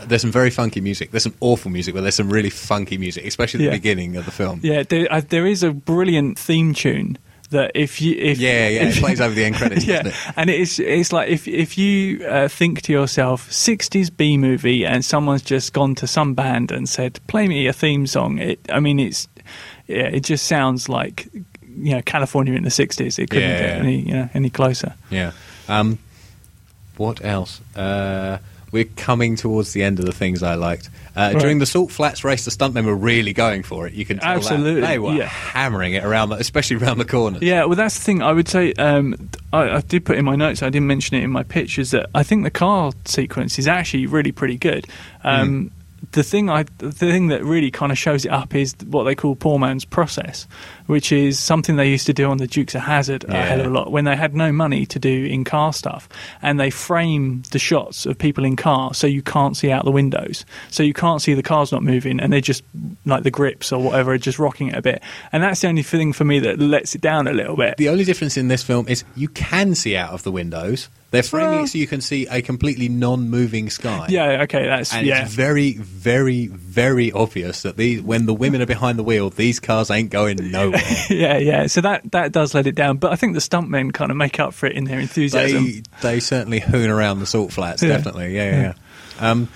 [0.07, 1.11] there's some very funky music.
[1.11, 3.71] There's some awful music, but there's some really funky music, especially at Yeah.
[3.71, 4.61] the beginning of the film.
[4.63, 4.83] Yeah.
[4.83, 7.19] There, uh, there is a brilliant theme tune
[7.51, 10.35] that if you if Yeah, yeah, it plays over the end credits, yeah, doesn't it?
[10.37, 15.05] and it's it's like if if you uh, think to yourself '60s B movie and
[15.05, 18.39] someone's just gone to some band and said play me a theme song.
[18.39, 19.27] It I mean it's
[19.89, 21.27] yeah it just sounds like
[21.83, 23.19] you know California in the '60s.
[23.19, 23.83] It couldn't Yeah, get yeah.
[23.83, 24.95] any you know any closer.
[25.11, 25.33] Yeah.
[25.69, 25.99] Um,
[26.97, 27.61] what else?
[27.75, 28.39] Uh,
[28.73, 30.89] we're coming towards the end of the things I liked.
[31.17, 31.41] Uh, Right.
[31.41, 33.93] During the Salt Flats race, the stuntmen were really going for it.
[33.95, 34.37] You can tell that.
[34.39, 35.27] Absolutely, They were yeah.
[35.27, 37.43] hammering it around, especially around the corners.
[37.43, 38.23] Yeah, well, that's the thing.
[38.23, 40.63] I would say um, I, I did put in my notes.
[40.63, 41.79] I didn't mention it in my pitch.
[41.79, 44.87] Is that I think the car sequence is actually really pretty good.
[45.25, 45.73] Um,
[46.13, 49.15] The thing I, the thing that really kind of shows it up is what they
[49.15, 50.49] call poor man's process,
[50.87, 53.67] which is something they used to do on the Dukes of Hazzard a hell of
[53.67, 56.09] a lot when they had no money to do in car stuff,
[56.43, 59.93] and they frame the shots of people in cars so you can't see out the
[59.93, 62.65] windows, so you can't see the cars not moving, and they're just
[63.07, 65.83] like the grips or whatever are just rocking it a bit, and that's the only
[65.83, 67.77] thing for me that lets it down a little bit.
[67.77, 70.89] The only difference in this film is you can see out of the windows.
[71.11, 74.07] They're framing it so you can see a completely non-moving sky.
[74.09, 75.25] Yeah, okay, that's And yeah.
[75.25, 79.59] it's very, very, very obvious that these, when the women are behind the wheel, these
[79.59, 80.81] cars ain't going nowhere.
[81.09, 81.67] yeah, yeah.
[81.67, 84.39] So that that does let it down, but I think the stuntmen kind of make
[84.39, 85.65] up for it in their enthusiasm.
[85.65, 87.89] they they certainly hoon around the salt flats, Yeah.
[87.89, 88.35] definitely.
[88.37, 88.61] Yeah, yeah.
[89.21, 89.31] yeah.
[89.31, 89.49] Um,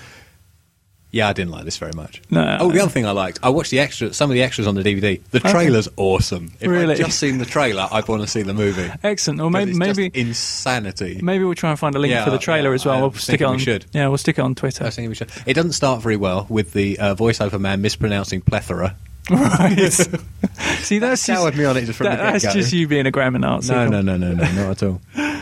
[1.15, 2.21] Yeah, I didn't like this very much.
[2.29, 2.57] No.
[2.59, 4.75] Oh, the other thing I liked, I watched the extra, some of the extras on
[4.75, 5.21] the DVD.
[5.31, 6.51] The trailer's awesome.
[6.59, 6.95] If Really?
[6.95, 8.91] I'd just seen the trailer, I'd want to see the movie.
[9.01, 9.39] Excellent.
[9.39, 11.19] Or maybe it's just maybe insanity.
[11.23, 12.95] maybe we'll try and find a link Yeah, for the trailer yeah, as well.
[12.97, 13.55] I we'll stick it on.
[13.55, 13.85] we should.
[13.93, 14.83] Yeah, we'll stick it on Twitter.
[14.83, 15.31] was thinking we should.
[15.45, 18.97] It doesn't start very well with the uh, voiceover man mispronouncing plethora.
[19.31, 19.89] right.
[20.79, 23.05] See, that's soured just, me on it just from that- the that's just you being
[23.05, 23.73] a grammar Nazi.
[23.73, 25.01] No, no, no, no, no, not at all.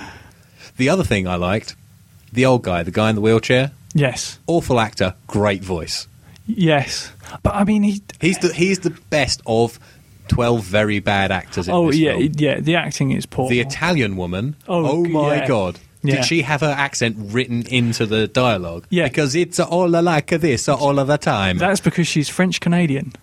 [0.78, 1.76] The other thing I liked,
[2.32, 6.08] the old guy, the guy in the wheelchair, Yes, awful actor, great voice.
[6.48, 7.12] yes.
[7.44, 8.02] But I mean, he.
[8.20, 9.80] He's the he's the best of
[10.28, 11.68] twelve very bad actors.
[11.68, 12.32] In Oh yeah, film.
[12.38, 12.60] yeah.
[12.60, 13.50] The acting is poor.
[13.50, 14.56] The Italian woman.
[14.68, 15.48] Oh, my yeah.
[15.48, 15.80] god!
[16.04, 16.16] Yeah.
[16.18, 18.86] Did she have her accent written into the dialogue?
[18.90, 19.08] Yeah.
[19.08, 21.58] because it's all like this all of the time.
[21.58, 23.14] That's because she's French Canadian,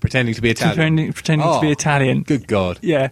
[0.00, 0.76] pretending to be Italian.
[0.76, 2.22] pretending, pretending to be Oh, Italian.
[2.22, 2.78] Good God!
[2.82, 3.08] Yeah,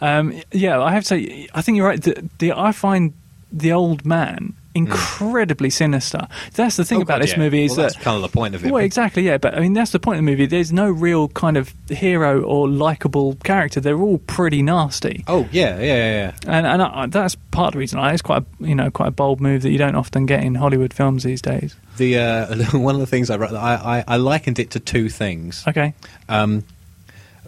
[0.00, 0.80] um, yeah.
[0.80, 2.00] I have to say, I think you're right.
[2.02, 3.12] The, the I find
[3.52, 6.26] the old man incredibly sinister.
[6.54, 7.38] That's the thing Oh, about God, this yeah.
[7.38, 8.70] movie is well, that that's kind of the point of it.
[8.72, 9.38] Well, exactly, yeah.
[9.38, 10.46] But I mean, that's the point of the movie.
[10.46, 13.80] There's no real kind of hero or likable character.
[13.80, 16.12] They're all pretty nasty, Oh yeah, yeah, yeah.
[16.14, 16.32] yeah.
[16.46, 17.98] and and I, that's part of the reason.
[17.98, 20.42] I, it's quite a, you know quite a bold move that you don't often get
[20.42, 21.76] in Hollywood films these days.
[21.96, 25.08] The uh, one of the things I, wrote- I I I likened it to two
[25.08, 25.64] things.
[25.66, 25.94] Okay,
[26.28, 26.64] Um,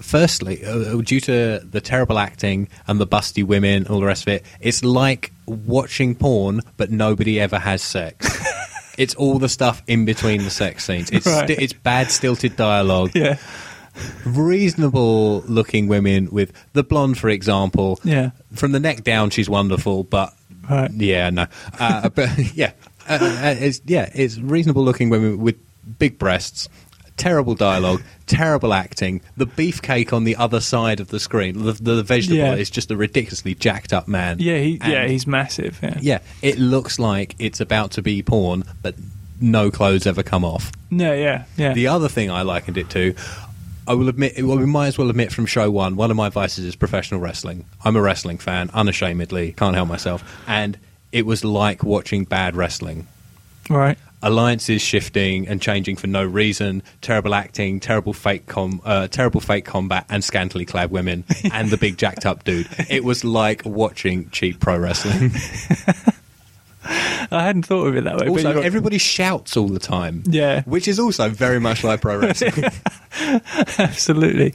[0.01, 4.29] firstly, uh, due to the terrible acting and the busty women, all the rest of
[4.33, 8.27] it, it's like watching porn, but nobody ever has sex.
[8.99, 11.11] it's all the stuff in between the sex scenes.
[11.11, 11.49] It's Right.
[11.51, 13.13] sti- it's bad, stilted dialogue.
[13.15, 13.37] yeah,
[14.25, 17.99] Reasonable looking women with the blonde, for example.
[18.05, 20.33] yeah, From the neck down, she's wonderful, but
[20.69, 20.91] right.
[20.93, 21.47] yeah, no,
[21.79, 22.73] uh, but yeah,
[23.09, 25.57] uh, uh, it's yeah, it's reasonable looking women with
[25.99, 26.69] big breasts,
[27.21, 29.21] terrible dialogue, terrible acting.
[29.37, 32.55] The beefcake on the other side of the screen, the, the vegetable Yeah.
[32.55, 34.39] is just a ridiculously jacked up man.
[34.41, 35.79] Yeah, he, yeah, he's massive.
[35.83, 35.99] Yeah.
[36.01, 36.19] yeah.
[36.43, 38.95] It looks like it's about to be porn, but
[39.41, 40.73] no clothes ever come off.
[40.91, 41.73] No, yeah, yeah.
[41.73, 43.15] The other thing I likened it to.
[43.87, 46.29] I will admit, well, we might as well admit from show one, one of my
[46.29, 47.65] vices is professional wrestling.
[47.85, 50.23] I'm a wrestling fan, unashamedly, can't help myself.
[50.47, 50.79] And
[51.11, 53.09] it was like watching bad wrestling.
[53.69, 53.99] right.
[54.23, 59.65] Alliances shifting and changing for no reason, terrible acting, terrible fake com- uh, terrible fake
[59.65, 62.69] combat, and scantily clad women, and the big jacked up dude.
[62.89, 65.33] It was like watching cheap pro wrestling.
[66.83, 68.29] I hadn't thought of it that way.
[68.29, 70.23] also, everybody shouts all the time.
[70.27, 70.63] Yeah.
[70.63, 72.65] Which is also very much like pro wrestling.
[73.79, 74.55] absolutely.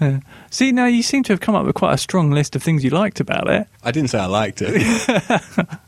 [0.00, 0.20] Yeah.
[0.50, 2.84] See, now you seem to have come up with quite a strong list of things
[2.84, 3.66] you liked about it.
[3.82, 5.78] I didn't say I liked it.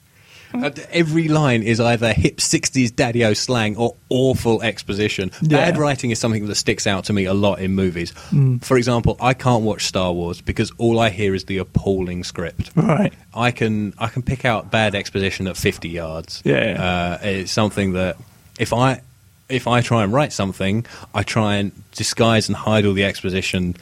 [0.65, 5.31] Uh, Every line is either hip 60s daddy o slang or awful exposition.
[5.43, 5.59] Yeah.
[5.59, 8.13] Bad writing is something that sticks out to me a lot in movies.
[8.31, 8.65] Mm.
[8.65, 12.71] For example, I can't watch Star Wars because all I hear is the appalling script.
[12.75, 13.13] Right.
[13.35, 16.43] I can I can pick out bad exposition at 50 yards.
[16.45, 17.19] Yeah.
[17.23, 18.17] Uh, it's something that
[18.59, 19.01] if I
[19.49, 23.77] if I try and write something, I try and disguise and hide all the exposition.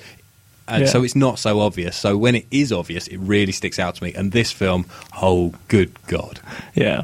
[0.66, 0.88] And Yeah.
[0.88, 1.94] so it's not so obvious.
[1.96, 4.12] So when it is obvious, it really sticks out to me.
[4.14, 4.86] And this film,
[5.20, 6.40] oh good god.
[6.74, 7.02] Yeah.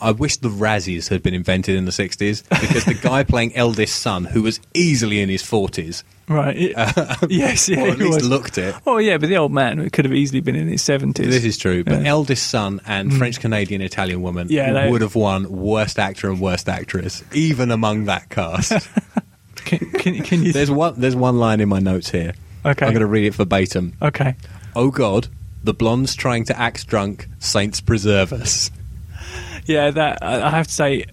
[0.00, 3.96] I wish the Razzies had been invented in the 60s because the guy playing eldest
[4.02, 6.56] son, who was easily in his 40s, Right.
[6.56, 7.68] It- uh, yes.
[7.68, 7.82] Yeah.
[7.82, 8.28] or at he least was.
[8.28, 8.74] looked it.
[8.86, 11.28] Oh yeah, but the old man could have easily been in his seventies.
[11.28, 12.08] This is true, but Yeah.
[12.10, 13.18] eldest son and mm.
[13.18, 17.70] French Canadian Italian woman Yeah, they- would have won worst actor and worst actress, even
[17.70, 18.72] among that cast.
[19.64, 20.52] Can, can, can you?
[20.52, 20.94] there's one.
[21.00, 22.34] There's one line in my notes here.
[22.66, 22.86] Okay.
[22.86, 23.94] I'm going to read it verbatim.
[24.02, 24.34] okay.
[24.74, 25.28] Oh God,
[25.64, 27.28] the blonde's trying to act drunk.
[27.38, 28.70] Saints preserve us.
[29.68, 31.06] Yeah, that I have to say.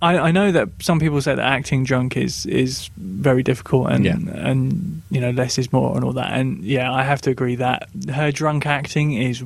[0.00, 4.04] I, I know that some people say that acting drunk is, is very difficult and
[4.06, 4.14] Yeah.
[4.14, 7.56] and you know less is more and all that and yeah I have to agree
[7.56, 9.44] that her drunk acting is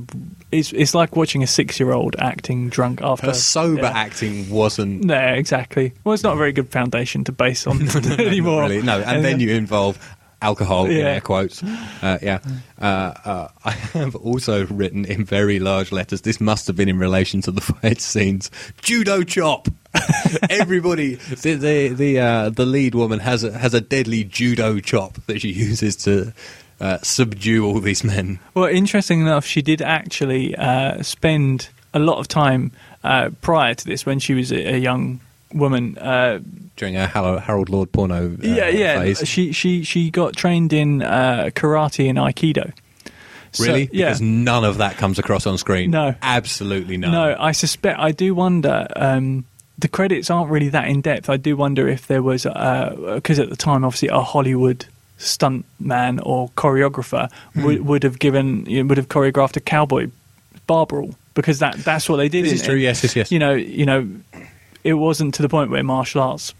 [0.52, 3.92] is it's like watching a six year old acting drunk after Her sober yeah.
[3.92, 5.92] acting wasn't No, exactly.
[6.04, 7.80] Well, it's not a very good foundation to base on
[8.20, 8.62] anymore.
[8.62, 8.82] really.
[8.82, 9.98] No, and then you involve
[10.42, 11.04] alcohol in Yeah.
[11.14, 11.62] air quotes.
[11.62, 12.38] Uh, yeah.
[12.80, 12.84] Uh,
[13.24, 16.22] uh, I have also written in very large letters.
[16.22, 18.50] This must have been in relation to the fight scenes.
[18.82, 19.68] Judo chop.
[20.50, 25.14] Everybody, the the the, uh, the lead woman has a, has a deadly judo chop
[25.26, 26.32] that she uses to
[26.80, 28.38] uh, subdue all these men.
[28.54, 32.72] Well, interesting enough, she did actually uh, spend a lot of time
[33.04, 35.20] uh, prior to this when she was a, a young
[35.54, 35.96] woman.
[35.98, 36.40] Uh,
[36.76, 38.98] During a Hal- Harold Lloyd porno uh, yeah, yeah.
[39.00, 39.26] phase.
[39.28, 42.72] She she she got trained in uh, karate and aikido.
[43.52, 43.90] So- Really?
[43.92, 44.06] yeah.
[44.06, 45.90] Because none of that comes across on screen.
[45.90, 46.14] No.
[46.22, 47.12] Absolutely none.
[47.12, 47.98] No, I suspect.
[47.98, 48.86] I do wonder.
[48.96, 49.44] Um,
[49.78, 51.28] the credits aren't really that in depth.
[51.28, 54.86] I do wonder if there was because at the time, obviously, a Hollywood
[55.18, 57.64] stunt man or choreographer Hmm.
[57.64, 60.08] would, would have given you know, would have choreographed a cowboy
[60.66, 62.44] bar brawl because that that's what they did.
[62.44, 63.30] This is true, yes, yes, yes.
[63.32, 64.08] You know, you know.
[64.84, 66.54] It wasn't to the point where martial arts,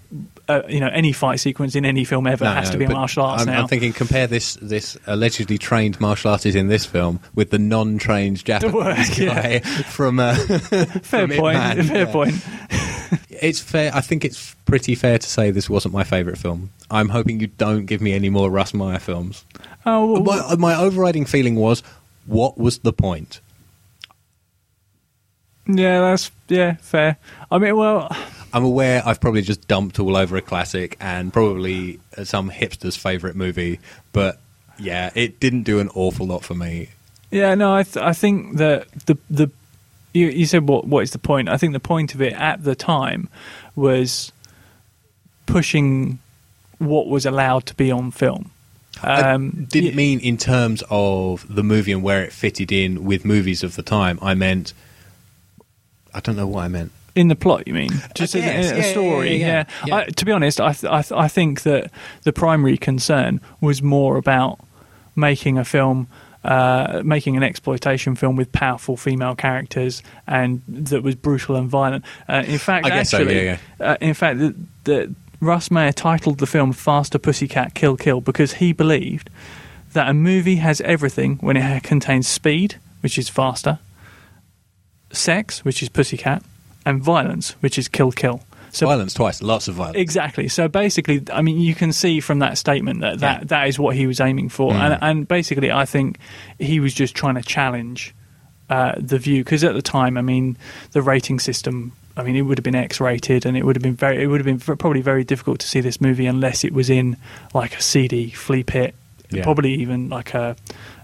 [0.49, 2.85] uh, you know, any fight sequence in any film ever No, has no, to be
[2.85, 3.63] a martial arts I'm, now.
[3.63, 8.45] I'm thinking compare this this allegedly trained martial artist in this film with the non-trained
[8.45, 9.59] Japanese work, guy yeah.
[9.61, 10.87] from uh, fair
[11.29, 11.59] from point.
[11.87, 12.13] Fair Yeah.
[12.13, 12.35] point.
[13.31, 13.91] It's fair.
[13.95, 16.71] I think it's pretty fair to say this wasn't my favourite film.
[16.91, 19.45] I'm hoping you don't give me any more Russ Meyer films.
[19.85, 21.83] Oh, well, My, my overriding feeling was,
[22.27, 23.41] what was the point?
[25.79, 27.17] Yeah, that's yeah, fair.
[27.51, 28.09] I mean, well,
[28.53, 33.37] I'm aware I've probably just dumped all over a classic and probably some hipster's favourite
[33.37, 33.81] movie,
[34.13, 34.39] but
[34.79, 36.89] yeah, it didn't do an awful lot for me.
[37.31, 39.51] Yeah, no, I th- I think that the the
[40.13, 41.49] you, you said what what is the point?
[41.49, 43.29] I think the point of it at the time
[43.75, 44.33] was
[45.47, 46.19] pushing
[46.79, 48.51] what was allowed to be on film.
[49.03, 53.05] I Um, didn't y- mean in terms of the movie and where it fitted in
[53.05, 54.19] with movies of the time.
[54.21, 54.75] I meant,
[56.15, 56.93] I don't know what I meant.
[57.15, 57.67] in the plot.
[57.67, 59.37] You mean just in, guess, in yeah, a yeah, story?
[59.37, 59.97] yeah, yeah, yeah.
[59.97, 61.91] I, to be honest, I th- I, th- I think that
[62.25, 64.61] the primary concern was more about
[65.17, 66.09] making a film.
[66.45, 72.05] Uh, making an exploitation film with powerful female characters and that was brutal and violent.
[72.29, 75.93] Uh, in fact, I guess so, actually, yeah, Uh, in fact, the, the, Russ Meyer
[75.93, 79.31] titled the film "Faster Pussycat Kill Kill" because he believed
[79.93, 83.79] that a movie has everything when it contains speed, which is faster,
[85.13, 86.43] sex, which is pussycat,
[86.85, 88.43] and violence, which is kill kill.
[88.71, 89.99] So violence twice, lots of violence.
[89.99, 90.49] Exactly.
[90.49, 93.45] So basically, I mean, you can see from that statement that that, Yeah.
[93.49, 94.77] that is what he was aiming for, Mm.
[94.81, 96.19] and, and basically, I think
[96.59, 98.15] he was just trying to challenge
[98.71, 100.57] uh, the view because at the time, I mean,
[100.93, 101.93] the rating system.
[102.17, 104.23] I mean, it would have been X-rated, and it would have been very.
[104.23, 107.17] It would have been probably very difficult to see this movie unless it was in
[107.53, 108.95] like a seedy flea pit,
[109.31, 109.43] Yeah.
[109.43, 110.57] probably even like a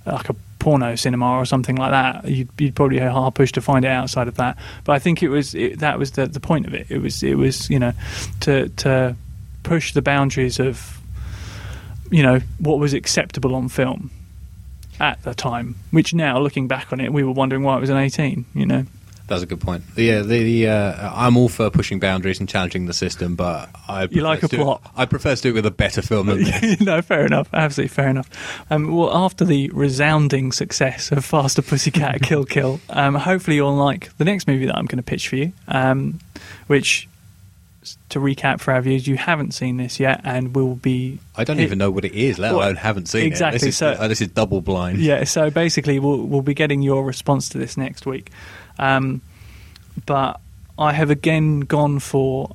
[0.07, 2.29] like a porno cinema or something like that.
[2.29, 4.59] You'd, you'd probably have a hard push to find it outside of that.
[4.85, 6.87] But I think it was it, that was the the point of it.
[6.91, 7.93] It was it was you know
[8.41, 9.17] to to
[9.63, 11.01] push the boundaries of
[12.11, 14.11] you know what was acceptable on film
[15.01, 15.77] at the time.
[15.91, 18.47] Which now, looking back on it, we were wondering why it was an eighteen.
[18.55, 18.87] You know.
[19.29, 19.85] That's a good point.
[19.95, 24.09] Yeah, the, the uh, I'm all for pushing boundaries and challenging the system, but I
[24.11, 24.93] You like prefer a to do it- plot.
[24.97, 26.81] I prefer to do it with a better film than this.
[26.81, 27.49] no, fair enough.
[27.53, 28.29] Absolutely fair enough.
[28.71, 34.17] Um, well, after the resounding success of Faster Pussycat Kill Kill, um, hopefully you'll like
[34.17, 36.19] the next movie that I'm going to pitch for you, um,
[36.67, 37.07] which,
[38.09, 41.19] to recap for our viewers, you haven't seen this yet and will be.
[41.37, 43.61] I don't It- even know what it is, let Well, alone haven't seen exactly, it.
[43.61, 44.99] This is, so- uh, this is double blind.
[44.99, 48.31] Yeah, so basically we'll, we'll be getting your response to this next week.
[48.79, 49.21] Um,
[50.07, 50.41] but
[50.79, 52.55] I have again gone for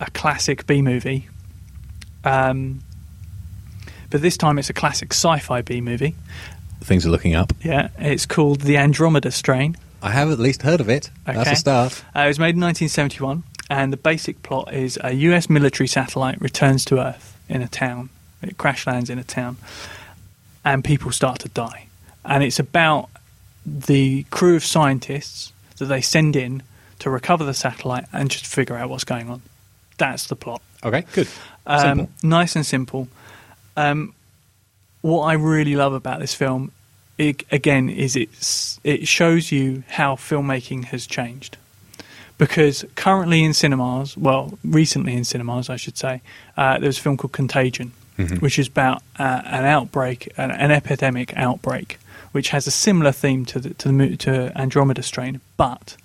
[0.00, 1.28] a classic B movie.
[2.24, 2.80] Um,
[4.10, 6.14] but this time it's a classic sci fi B movie.
[6.82, 7.52] Things are looking up.
[7.62, 9.76] Yeah, it's called The Andromeda Strain.
[10.02, 11.10] I have at least heard of it.
[11.24, 11.52] That's Okay.
[11.52, 12.04] a start.
[12.14, 16.38] Uh, it was made in 1971, and the basic plot is a US military satellite
[16.42, 18.10] returns to Earth in a town.
[18.42, 19.56] It crash lands in a town,
[20.64, 21.86] and people start to die.
[22.24, 23.08] And it's about
[23.64, 26.62] the crew of scientists that they send in
[27.00, 29.42] to recover the satellite and just figure out what's going on.
[29.98, 30.62] That's the plot.
[30.84, 31.28] Okay, good.
[31.66, 33.08] Um, nice and simple.
[33.76, 34.14] Um,
[35.00, 36.72] what I really love about this film,
[37.18, 41.56] it, again, is it's, it shows you how filmmaking has changed.
[42.36, 46.20] Because currently in cinemas, well, recently in cinemas, I should say,
[46.56, 48.40] uh, there's a film called Contagion, Mhm.
[48.40, 51.98] which is about uh, an outbreak, an, an epidemic outbreak,
[52.34, 55.96] which has a similar theme to the, to, the, to Andromeda Strain, but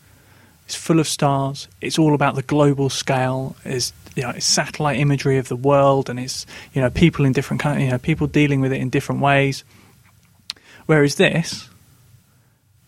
[0.64, 1.68] it's full of stars.
[1.82, 3.56] It's all about the global scale.
[3.66, 7.32] It's you know, it's satellite imagery of the world, and it's you know people in
[7.32, 9.64] different kind, you know people dealing with it in different ways.
[10.86, 11.68] Whereas this,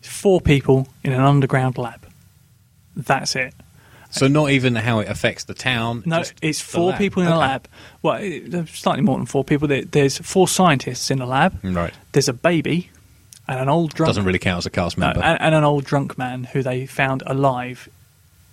[0.00, 2.06] is four people in an underground lab.
[2.94, 3.54] That's it.
[4.12, 6.04] So not even how it affects the town.
[6.06, 7.66] No, it's four people in a lab.
[8.02, 8.20] Well,
[8.66, 9.66] slightly more than four people.
[9.66, 11.58] There's four scientists in a lab.
[11.64, 11.92] Right.
[12.12, 12.90] There's a baby
[13.52, 15.22] and an old drunk Doesn't really count as a cast No, member.
[15.22, 17.88] and, and an old drunk man who they found alive,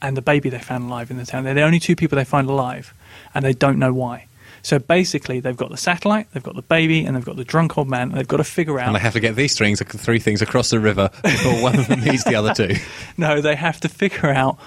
[0.01, 1.43] and the baby they found alive in the town.
[1.43, 2.93] They're the only two people they find alive,
[3.33, 4.25] and they don't know why.
[4.61, 7.77] So basically, they've got the satellite, they've got the baby, and they've got the drunk
[7.77, 8.09] old man.
[8.09, 8.87] And they've got to figure out.
[8.87, 11.87] and they have to get these strings, three things across the river before one of
[11.87, 12.75] them meets the other two.
[13.17, 14.57] no, they have to figure out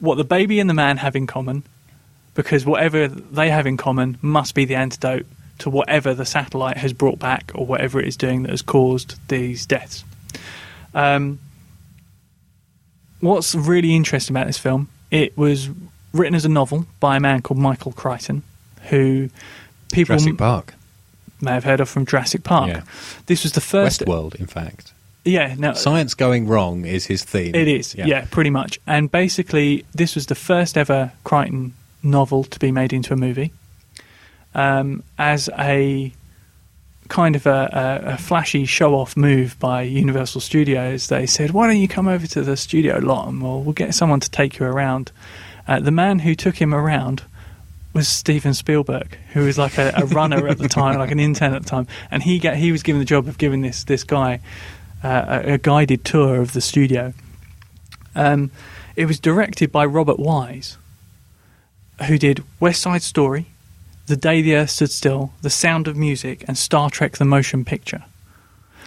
[0.00, 1.62] what the baby and the man have in common,
[2.34, 5.26] because whatever they have in common must be the antidote
[5.58, 9.16] to whatever the satellite has brought back or whatever it is doing that has caused
[9.28, 10.04] these deaths.
[10.94, 11.38] Um,
[13.20, 14.88] what's really interesting about this film?
[15.10, 15.68] It was
[16.12, 18.42] written as a novel by a man called Michael Crichton,
[18.88, 19.28] who
[19.92, 20.74] people Jurassic Park.
[21.40, 22.68] may have heard of from Jurassic Park.
[22.68, 22.82] Yeah.
[23.26, 24.92] This was the first Westworld, in fact.
[25.24, 27.54] yeah, no, Science going wrong is his theme.
[27.54, 28.26] It is, yeah.
[28.30, 28.80] pretty much.
[28.86, 33.52] And basically, this was the first ever Crichton novel to be made into a movie.
[34.56, 36.12] Um, as a
[37.08, 41.76] kind of a, a, a flashy show-off move by Universal Studios, they said, "Why don't
[41.76, 44.64] you come over to the studio lot, and we'll, we'll get someone to take you
[44.64, 45.12] around."
[45.68, 47.22] Uh, the man who took him around
[47.92, 51.52] was Steven Spielberg, who was like a, a runner at the time, like an intern
[51.52, 54.04] at the time, and he get, he was given the job of giving this this
[54.04, 54.40] guy
[55.04, 57.12] uh, a, a guided tour of the studio.
[58.14, 58.50] Um,
[58.96, 60.78] it was directed by Robert Wise,
[62.08, 63.46] who did West Side Story,
[64.06, 67.64] The Day the Earth Stood Still, The Sound of Music, and Star Trek: The Motion
[67.64, 68.04] Picture.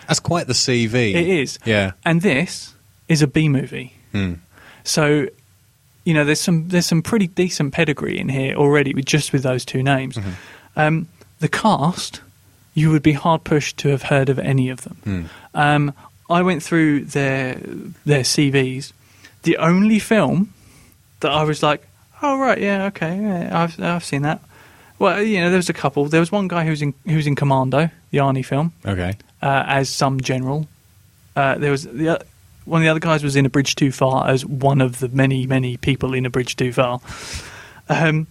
[0.07, 1.13] That's quite the CV.
[1.13, 1.91] It is, Yeah.
[2.05, 2.73] and this
[3.07, 3.93] is a B movie.
[4.11, 4.35] Hmm.
[4.83, 5.27] So,
[6.03, 9.43] you know, there's some there's some pretty decent pedigree in here already with just with
[9.43, 10.17] those two names.
[10.75, 11.07] Um,
[11.39, 12.21] the cast,
[12.73, 14.97] you would be hard pushed to have heard of any of them.
[15.03, 15.23] Hmm.
[15.53, 15.93] Um,
[16.29, 17.55] I went through their
[18.05, 18.93] their CVs.
[19.43, 20.53] The only film
[21.19, 21.85] that I was like,
[22.21, 24.41] oh right, yeah, okay, yeah, I've I've seen that.
[24.99, 26.05] Well, you know, there was a couple.
[26.05, 29.13] There was one guy who was in who was in Commando, the Arnie film, Okay.
[29.41, 30.67] uh, as some general.
[31.35, 32.23] Uh, there was the o-
[32.65, 35.07] one of the other guys was in A Bridge Too Far as one of the
[35.09, 36.99] many many people in A Bridge Too Far.
[37.87, 38.27] Um,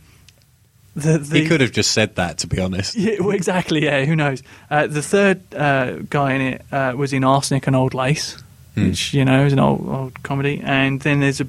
[0.94, 2.96] the, the, He could have just said that, to be honest.
[2.96, 3.84] yeah, well, exactly.
[3.84, 4.42] Yeah, who knows?
[4.70, 8.36] Uh, the third uh, guy in it uh, was in Arsenic and Old Lace,
[8.74, 8.88] Hmm.
[8.90, 10.60] which you know is an old old comedy.
[10.62, 11.46] And then there's a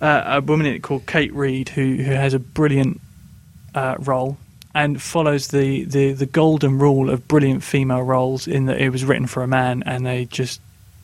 [0.00, 3.00] uh, a woman in it called Kate Reid who who has a brilliant
[3.74, 4.36] uh, role
[4.74, 9.04] and follows the, the, the golden rule of brilliant female roles in that it was
[9.04, 10.60] written for a man and they just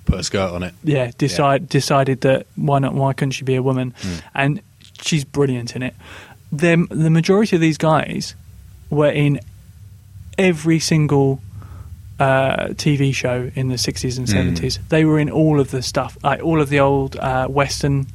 [0.07, 0.73] Put a skirt on it.
[0.85, 4.23] yeah decide decided that why not why couldn't she be a woman Mm.
[4.35, 4.61] and
[5.03, 5.95] she's brilliant in it
[6.51, 8.35] the the majority of these guys
[8.89, 9.39] were in
[10.39, 11.41] every single
[12.19, 14.57] uh, TV show in the 60s and Mm.
[14.57, 18.07] 70s they were in all of the stuff like all of the old uh, western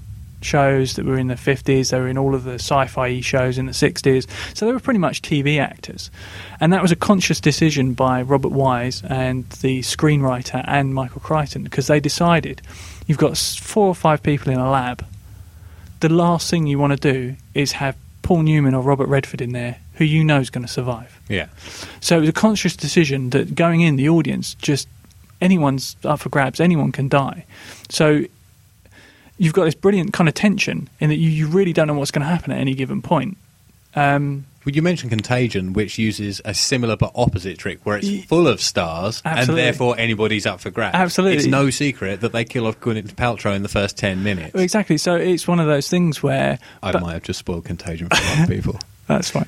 [0.44, 3.66] shows that were in the 50s they were in all of the sci-fi shows in
[3.66, 6.12] the 60s so they were pretty much TV actors
[6.60, 11.64] and that was a conscious decision by Robert Wise and the screenwriter and Michael Crichton
[11.64, 12.62] because they decided
[13.08, 15.06] you've got four or five people in a lab.
[16.00, 19.52] The last thing you want to do is have Paul Newman or Robert Redford in
[19.52, 21.20] there who you know is going to survive.
[21.30, 21.48] Yeah.
[22.00, 24.88] So it was a conscious decision that going in, the audience just
[25.42, 27.46] anyone's up for grabs, anyone can die.
[27.90, 28.24] So
[29.38, 32.12] you've got this brilliant kind of tension in that you, you really don't know what's
[32.12, 33.38] going to happen at any given point.
[33.96, 38.48] Um, Well, you mentioned Contagion, which uses a similar but opposite trick, where it's full
[38.48, 39.62] of stars, Absolutely.
[39.62, 40.96] and therefore anybody's up for grabs.
[40.96, 41.38] Absolutely.
[41.38, 44.56] it's no secret that they kill off Gwyneth Paltrow in the first ten minutes.
[44.56, 44.98] exactly.
[44.98, 48.16] So it's one of those things where I but- might have just spoiled Contagion for
[48.16, 48.80] a lot of people.
[49.08, 49.46] that's fine.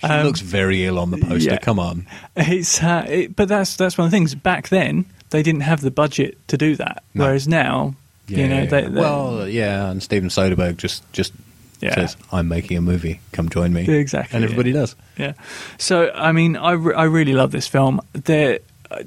[0.00, 1.50] She Um, looks very ill on the poster.
[1.50, 1.56] yeah.
[1.58, 2.06] Come on.
[2.36, 4.34] It's uh, it, but that's that's one of the things.
[4.36, 7.24] Back then, they didn't have the budget to do that, No.
[7.24, 7.94] whereas now,
[8.28, 11.32] you know, they, they, well, yeah, and Steven Soderbergh just just
[11.80, 11.94] Yeah.
[11.94, 13.20] says, "I'm making a movie.
[13.32, 14.46] Come join me." Exactly, and yeah.
[14.50, 14.94] everybody does.
[15.18, 15.32] yeah.
[15.78, 18.00] So I mean, I, re- I really love this film.
[18.12, 18.60] There,
[18.90, 19.02] uh,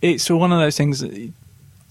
[0.00, 1.00] it's one of those things.
[1.00, 1.32] That,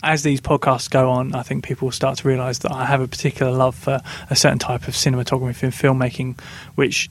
[0.04, 3.08] as these podcasts go on, I think people start to realise that I have a
[3.08, 4.02] particular love for
[4.32, 6.40] a certain type of cinematography and filmmaking,
[6.74, 7.08] which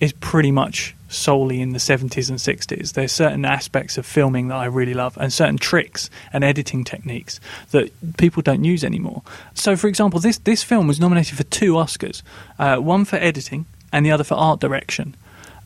[0.00, 2.92] is pretty much solely in the 70s and 60s.
[2.92, 7.40] There's certain aspects of filming that I really love and certain tricks and editing techniques
[7.72, 9.22] that people don't use anymore.
[9.54, 12.22] So, for example, this, this film was nominated for two Oscars
[12.58, 15.16] uh, one for editing and the other for art direction.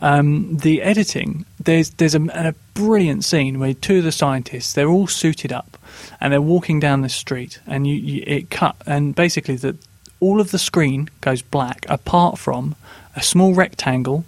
[0.01, 4.89] Um, the editing, there's there's a, a brilliant scene where two of the scientists they're
[4.89, 5.79] all suited up
[6.21, 9.77] and they're walking down the street and you, you it cut and basically the
[10.21, 12.75] all of the screen goes black apart from
[13.17, 14.25] a small rectangle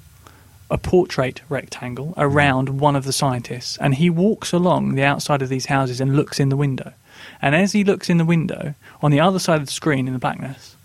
[0.70, 5.48] a portrait rectangle around one of the scientists, and he walks along the outside of
[5.48, 6.92] these houses and looks in the window.
[7.40, 10.12] And as he looks in the window, on the other side of the screen in
[10.12, 10.76] the blackness,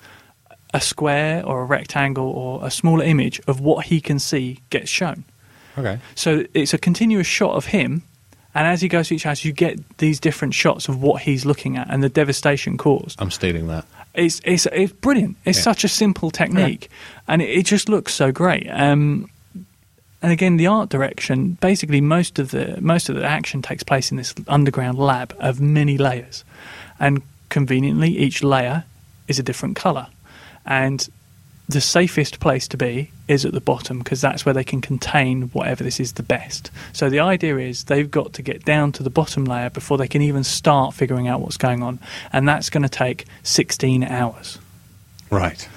[0.73, 4.89] a square or a rectangle or a smaller image of what he can see gets
[4.89, 5.23] shown.
[5.77, 5.99] Okay.
[6.15, 8.03] So it's a continuous shot of him,
[8.53, 11.45] and as he goes to each house, you get these different shots of what he's
[11.45, 13.19] looking at and the devastation caused.
[13.21, 13.85] I'm stealing that.
[14.13, 15.37] It's it's it's brilliant.
[15.45, 15.63] It's Yeah.
[15.63, 16.89] such a simple technique,
[17.27, 18.67] and it, it just looks so great.
[18.69, 19.29] Um,
[20.21, 21.57] and again, the art direction.
[21.61, 25.61] Basically, most of the most of the action takes place in this underground lab of
[25.61, 26.43] many layers,
[26.99, 28.83] and conveniently, each layer
[29.27, 30.07] is a different color,
[30.65, 31.07] and
[31.71, 35.43] the safest place to be is at the bottom because that's where they can contain
[35.49, 36.71] whatever this is the best.
[36.93, 40.07] So the idea is they've got to get down to the bottom layer before they
[40.07, 41.99] can even start figuring out what's going on,
[42.31, 44.59] and that's going to take 16 hours.
[45.29, 45.67] Right.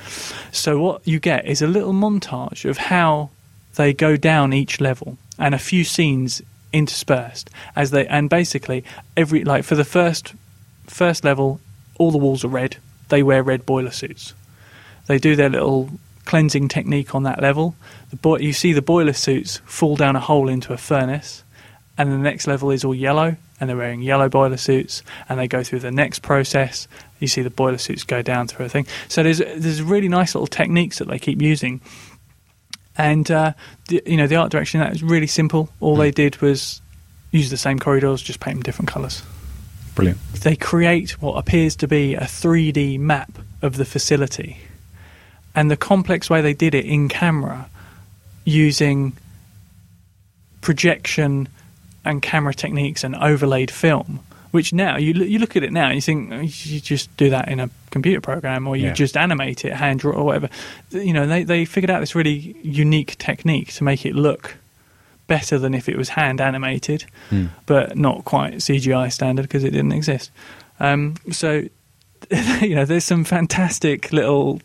[0.52, 3.30] So what you get is a little montage of how
[3.76, 6.42] they go down each level and a few scenes
[6.72, 8.82] interspersed as they and basically
[9.16, 10.34] every like for the first
[10.86, 11.60] first level,
[11.98, 12.76] all the walls are red.
[13.08, 14.34] They wear red boiler suits.
[15.06, 15.90] They do their little
[16.24, 17.76] cleansing technique on that level.
[18.10, 21.44] The boy, you see the boiler suits fall down a hole into a furnace,
[21.98, 25.48] and the next level is all yellow, and they're wearing yellow boiler suits, and they
[25.48, 26.88] go through the next process.
[27.20, 28.86] You see the boiler suits go down through a thing.
[29.08, 31.80] So there's there's really nice little techniques that they keep using,
[32.96, 33.52] and uh,
[33.88, 35.68] the, you know the art direction that is really simple.
[35.80, 36.80] All they did was
[37.30, 39.22] use the same corridors, just paint them different colours
[39.94, 40.20] Brilliant.
[40.42, 44.58] they create what appears to be a 3D map of the facility.
[45.54, 47.68] And the complex way they did it in camera
[48.44, 49.12] using
[50.60, 51.48] projection
[52.04, 55.94] and camera techniques and overlaid film, which now you, you look at it now and
[55.94, 58.92] you think oh, you just do that in a computer program or you Yeah.
[58.94, 60.48] just animate it, hand draw or whatever.
[60.90, 64.56] You know, they, they figured out this really unique technique to make it look
[65.26, 67.46] better than if it was hand animated Hmm.
[67.64, 70.30] but not quite CGI standard because it didn't exist.
[70.80, 71.62] Um, so,
[72.60, 74.60] you know, there's some fantastic little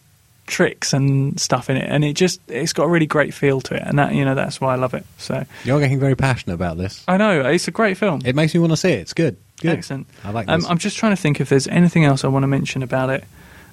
[0.50, 3.76] tricks and stuff in it, and it just it's got a really great feel to
[3.76, 5.06] it, and that you know that's why I love it.
[5.18, 7.04] So You're getting very passionate about this.
[7.08, 8.22] I know it's a great film.
[8.26, 9.00] It makes me want to see it.
[9.00, 9.38] It's good.
[9.62, 9.78] Good.
[9.78, 10.08] Excellent.
[10.24, 10.66] I like Um.
[10.68, 13.24] I'm just trying to think if there's anything else I want to mention about it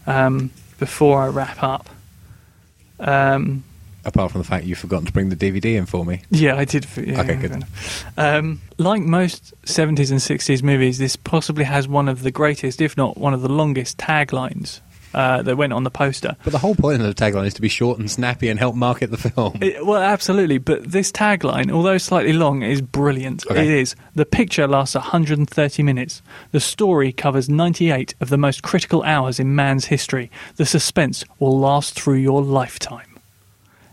[0.07, 1.89] um, before I wrap up.
[2.99, 3.65] Um,
[4.05, 6.23] Apart from the fact you've forgotten to bring the DVD in for me.
[6.31, 6.87] Yeah, I did.
[6.97, 7.65] Yeah, Okay, good.
[8.17, 12.97] Um, like most 70s and 60s movies, this possibly has one of the greatest, if
[12.97, 14.81] not one of the longest, taglines
[15.15, 16.37] uh, that went on the poster.
[16.45, 18.75] But the whole point of the tagline is to be short and snappy and help
[18.75, 19.59] market the film.
[19.61, 20.59] It- well, absolutely.
[20.59, 23.47] But this tagline, although slightly long, is brilliant.
[23.51, 23.63] Okay.
[23.65, 23.95] It is.
[24.15, 26.23] The picture lasts 130 minutes.
[26.53, 30.31] The story covers 98 of the most critical hours in man's history.
[30.57, 33.19] The suspense will last through your lifetime.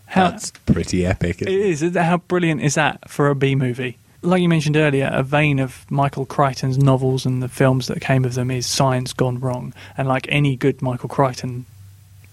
[0.06, 1.42] How, That's pretty epic.
[1.42, 2.02] It isn't is.
[2.02, 3.98] How brilliant is that for a B movie?
[4.24, 8.24] Like you mentioned earlier, a vein of Michael Crichton's novels and the films that came
[8.24, 9.74] of them is science gone wrong.
[9.96, 11.66] And like any good Michael Crichton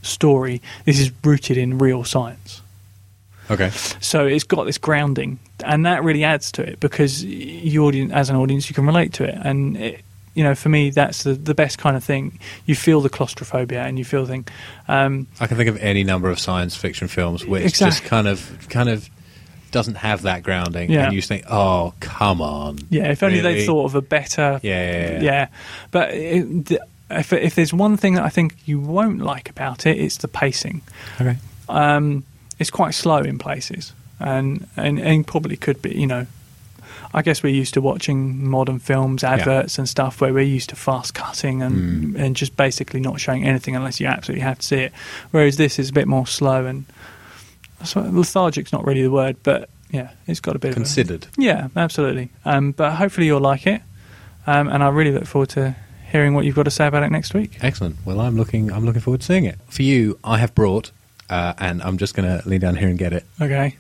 [0.02, 2.62] story, this is rooted in real science.
[3.50, 3.70] Okay.
[4.00, 8.30] So it's got this grounding, and that really adds to it because you audience, as
[8.30, 9.38] an audience, you can relate to it.
[9.44, 10.02] And it,
[10.36, 12.40] you know, for me, that's the, the best kind of thing.
[12.66, 14.48] You feel the claustrophobia, and you feel the thing.
[14.88, 18.10] Um, I can think of any number of science fiction films which just Exactly.
[18.10, 19.10] kind of kind of
[19.72, 21.06] doesn't have that grounding, Yeah.
[21.06, 23.56] and you think, "Oh, come on!" Yeah, if only Really?
[23.56, 24.60] they'd thought of a better.
[24.62, 25.22] Yeah, yeah, yeah.
[25.22, 25.48] yeah.
[25.92, 26.72] But it,
[27.10, 30.28] if, if there's one thing that I think you won't like about it, it's the
[30.28, 30.82] pacing.
[31.20, 31.38] Okay.
[31.68, 32.24] Um,
[32.60, 35.98] it's quite slow in places, and, and and probably could be.
[35.98, 36.28] You know,
[37.14, 40.76] I guess we're used to watching modern films, adverts, and stuff where we're used to
[40.76, 44.76] fast cutting and and just basically not showing anything unless you absolutely have to see
[44.78, 44.94] it.
[45.32, 46.86] Whereas this is a bit more slow and
[47.84, 51.28] so lethargic's not really the word, but yeah, it's got a bit of a, Considered.
[51.38, 52.30] yeah, absolutely.
[52.46, 53.82] Um, but hopefully you'll like it,
[54.48, 55.76] um, and I really look forward to
[56.12, 57.58] hearing what you've got to say about it next week.
[57.62, 57.98] Excellent.
[58.06, 58.72] Well, I'm looking.
[58.72, 59.58] I'm looking forward to seeing it.
[59.70, 60.92] For you, I have brought,
[61.30, 63.26] uh, and I'm just going to lean down here and get it.
[63.42, 63.76] Okay.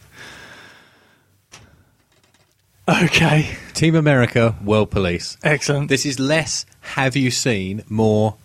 [2.88, 3.50] Okay.
[3.74, 5.38] Team America, World Police.
[5.44, 5.88] Excellent.
[5.88, 6.66] This is less.
[6.82, 8.36] Have you seen more?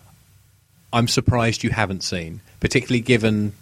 [0.92, 3.52] I'm surprised you haven't seen, particularly given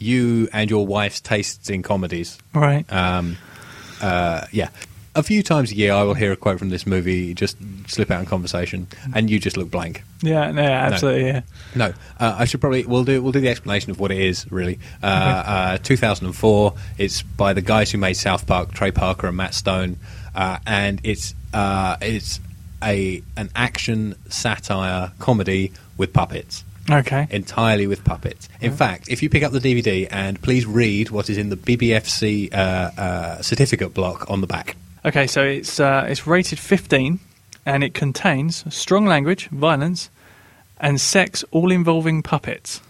[0.00, 2.38] you and your wife's tastes in comedies.
[2.54, 2.90] right.
[2.92, 3.36] Um,
[4.00, 4.70] uh, yeah.
[5.14, 7.56] A few times a year, I will hear a quote from this movie just
[7.88, 10.04] slip out in conversation, and you just look blank.
[10.22, 10.52] yeah.
[10.52, 10.62] No.
[10.62, 11.26] Absolutely.
[11.26, 11.40] Yeah.
[11.74, 14.50] No, uh, I should probably we'll do we'll do the explanation of what it is
[14.52, 14.78] really.
[15.02, 16.74] Uh, uh, 2004.
[16.96, 19.96] It's by the guys who made South Park, Trey Parker and Matt Stone,
[20.34, 22.38] uh, and it's uh, it's
[22.82, 26.62] a an action satire comedy with puppets.
[26.88, 27.26] Okay.
[27.30, 28.48] Entirely with puppets.
[28.60, 31.56] In fact, if you pick up the DVD and please read what is in the
[31.56, 34.76] BBFC uh, uh, certificate block on the back.
[35.04, 35.26] Okay.
[35.26, 37.20] So it's uh, it's rated 15,
[37.66, 40.10] and it contains strong language, violence,
[40.78, 42.80] and sex, all involving puppets.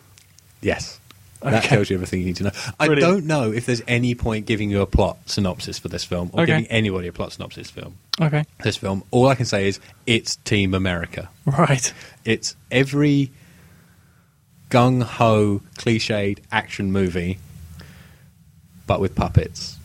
[0.63, 0.99] Yes.
[1.43, 2.51] That tells you everything you need to know.
[2.79, 6.29] I don't know if there's any point giving you a plot synopsis for this film
[6.35, 6.53] or Okay.
[6.53, 7.97] giving anybody a plot synopsis film.
[8.21, 8.45] Okay.
[8.63, 11.31] This film, all I can say is it's Team America.
[11.47, 11.95] Right.
[12.27, 13.31] It's every
[14.71, 17.39] gung ho, cliched action movie,
[18.87, 19.77] but with puppets,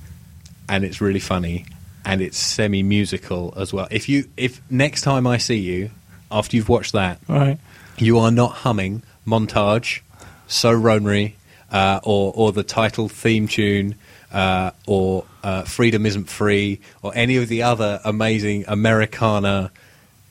[0.69, 1.65] and it's really funny,
[2.05, 3.87] and it's semi musical as well.
[3.91, 5.89] If you, if next time I see you
[6.31, 7.59] after you've watched that, Right.
[7.97, 10.01] you are not humming montage,
[10.47, 11.33] so Ronery,
[11.71, 13.95] uh, or or the title theme tune,
[14.31, 19.71] uh, or uh, Freedom Isn't Free, or any of the other amazing Americana.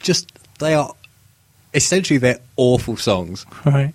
[0.00, 0.92] Just they are
[1.72, 3.94] essentially they're awful songs, Right.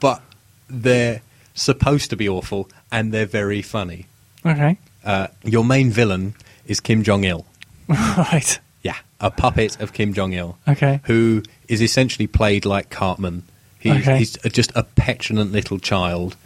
[0.00, 0.22] But
[0.68, 1.20] they're
[1.54, 4.06] supposed to be awful, and they're very funny.
[4.44, 4.76] Okay.
[5.04, 6.34] Uh, your main villain
[6.66, 7.44] is Kim Jong Il.
[7.88, 8.58] right.
[8.82, 10.56] Yeah, a puppet of Kim Jong Il.
[10.68, 11.00] Okay.
[11.04, 13.44] Who is essentially played like Cartman.
[13.78, 14.18] He's, Okay.
[14.18, 16.36] he's just a petulant little child,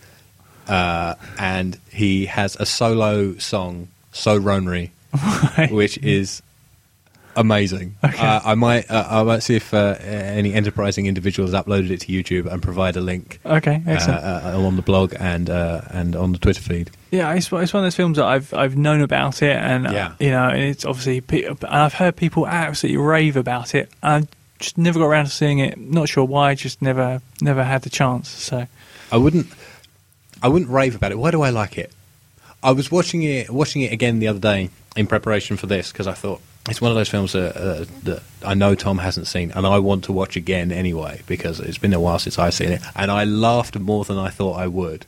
[0.69, 4.91] uh, and he has a solo song, "So Ronery,"
[5.59, 5.71] Right.
[5.71, 6.43] which is
[7.37, 7.95] amazing.
[8.05, 8.19] Okay.
[8.27, 12.01] Uh, I might uh, I might see if uh, any enterprising individual has uploaded it
[12.03, 13.83] to YouTube and provide a link Okay.
[13.87, 14.25] uh, Excellent.
[14.25, 16.91] uh, on the blog and uh, and on the Twitter feed.
[17.11, 20.15] Yeah, it's, it's one of those films that I've I've known about it, and Yeah.
[20.19, 23.91] you know, and it's obviously and I've heard people absolutely rave about it.
[24.03, 24.27] I
[24.59, 25.77] just never got around to seeing it.
[25.79, 28.29] Not sure why, just never never had the chance.
[28.29, 28.67] So
[29.13, 29.47] I wouldn't
[30.43, 31.19] I wouldn't rave about it.
[31.19, 31.93] Why do I like it?
[32.63, 36.07] I was watching it watching it again the other day in preparation for this because
[36.07, 39.51] I thought it's one of those films that, uh, that I know Tom hasn't seen
[39.53, 42.71] and I want to watch again anyway because it's been a while since I've seen
[42.73, 45.07] it and I laughed more than I thought I would.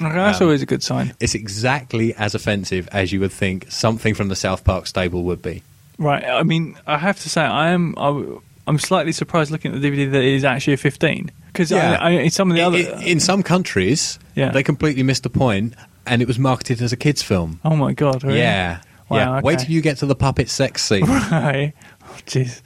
[0.00, 3.70] okay, that's Um, always a good sign, It's exactly as offensive as you would think
[3.70, 5.62] something from the South Park stable would be.
[5.98, 6.24] right?
[6.24, 8.24] I mean, I have to say, I am I,
[8.66, 12.08] I'm slightly surprised looking at the DVD that it is actually a 15 because Yeah.
[12.08, 14.50] In some of the other I- in some countries, Yeah.
[14.52, 15.74] they completely missed the point
[16.06, 17.60] and it was marketed as a kids' film.
[17.64, 18.38] oh my god, really?
[18.38, 18.78] Yeah.
[19.10, 19.40] Wow, yeah.
[19.42, 21.04] Wait till you get to the puppet sex scene.
[21.06, 21.72] right.
[22.04, 22.62] Oh, Jeez.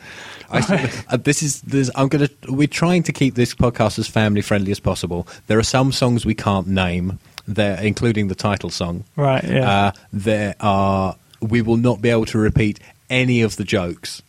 [0.50, 2.28] Uh, this is this, I'm gonna.
[2.48, 5.26] We're trying to keep this podcast as family friendly as possible.
[5.46, 7.18] There are some songs we can't name,
[7.48, 9.04] there, including the title song.
[9.16, 9.42] Right.
[9.42, 9.70] Yeah.
[9.70, 11.16] Uh, there are.
[11.40, 12.78] We will not be able to repeat
[13.10, 14.22] any of the jokes.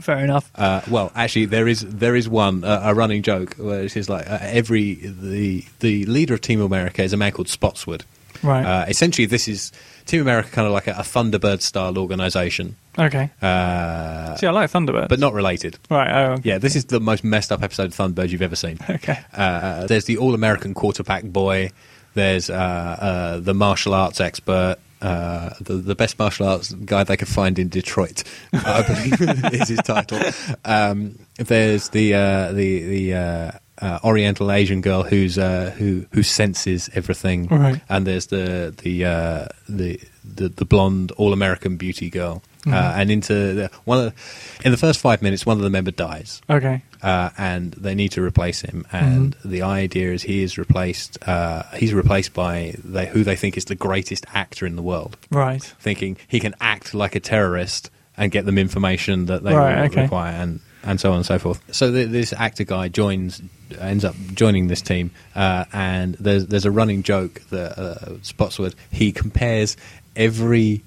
[0.00, 0.50] Fair enough.
[0.54, 4.08] Uh, well, actually, there is there is one uh, a running joke where it is
[4.08, 8.04] like uh, every the the leader of Team America is a man called Spotswood.
[8.42, 8.64] Right.
[8.64, 9.72] Uh, essentially, this is
[10.06, 13.30] Team America, kind of like a, a Thunderbird style organization, okay.
[13.42, 15.78] uh, See, I like Thunderbird, but not related.
[15.90, 16.10] right.
[16.10, 16.48] Oh, okay.
[16.50, 18.78] Yeah, this is the most messed up episode of Thunderbird you've ever seen.
[18.90, 19.18] Okay.
[19.32, 21.70] Uh, there's the all American quarterback boy.
[22.14, 24.76] There's uh, uh, the martial arts expert.
[25.00, 28.22] Uh, the, the best martial arts guy they could find in Detroit,
[28.52, 30.20] I believe is his title.
[30.64, 33.50] Um, there's the uh, the the uh,
[33.80, 37.80] uh, Oriental Asian girl who's uh, who who senses everything, Right.
[37.88, 42.42] and there's the the uh, the, the the blonde all American beauty girl.
[42.66, 45.70] Uh, and into the, one of the, in the first five minutes, one of the
[45.70, 46.82] member dies Okay.
[47.02, 48.86] uh, and they need to replace him.
[48.92, 51.16] And the idea is he is replaced.
[51.26, 55.16] Uh, he's replaced by they, who they think is the greatest actor in the world,
[55.30, 55.62] Right.
[55.80, 60.02] thinking he can act like a terrorist and get them information that they Right, okay.
[60.02, 61.60] require, and and so on and so forth.
[61.74, 63.42] So th- this actor guy joins,
[63.78, 68.74] ends up joining this team, uh, and there's there's a running joke that uh, Spotswood
[68.90, 69.76] he compares
[70.16, 70.82] every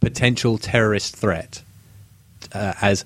[0.00, 1.62] potential terrorist threat
[2.52, 3.04] uh, as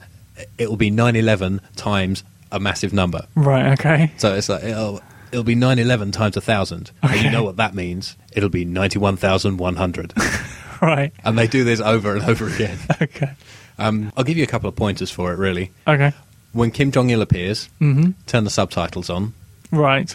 [0.59, 3.27] it will be 9/11 times a massive number.
[3.35, 3.73] Right.
[3.79, 4.13] Okay.
[4.19, 5.01] So it's like it'll,
[5.33, 8.17] it'll be 9/11 times a thousand, and you know what that means?
[8.35, 10.15] It'll be 91,100,
[10.83, 11.13] Right.
[11.25, 12.79] and they do this over and over again.
[13.03, 13.31] Okay.
[13.79, 15.39] Um, I'll give you a couple of pointers for it.
[15.39, 16.13] Really, Okay.
[16.53, 19.33] when Kim Jong Il appears, hmm turn the subtitles on
[19.71, 20.15] Right.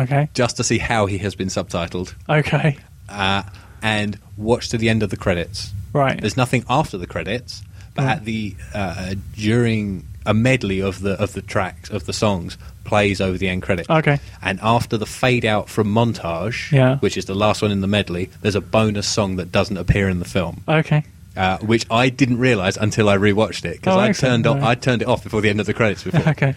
[0.00, 0.28] Okay.
[0.34, 2.78] just to see how he has been subtitled, Okay.
[3.08, 3.42] uh,
[3.82, 5.72] and watch to the end of the credits.
[5.92, 6.20] Right.
[6.20, 7.62] There's nothing after the credits,
[7.94, 8.12] but Right.
[8.16, 13.20] at the uh, during a medley of the of the tracks of the songs plays
[13.20, 13.88] over the end credits.
[13.88, 14.18] Okay.
[14.42, 16.96] And after the fade out from montage, Yeah.
[16.98, 20.08] which is the last one in the medley, there's a bonus song that doesn't appear
[20.08, 21.02] in the film, Okay.
[21.36, 24.68] Uh, which I didn't realise until I rewatched it because Oh, I turned off, Right.
[24.70, 26.04] I turned it off before the end of the credits.
[26.04, 26.20] Before.
[26.30, 26.54] Okay.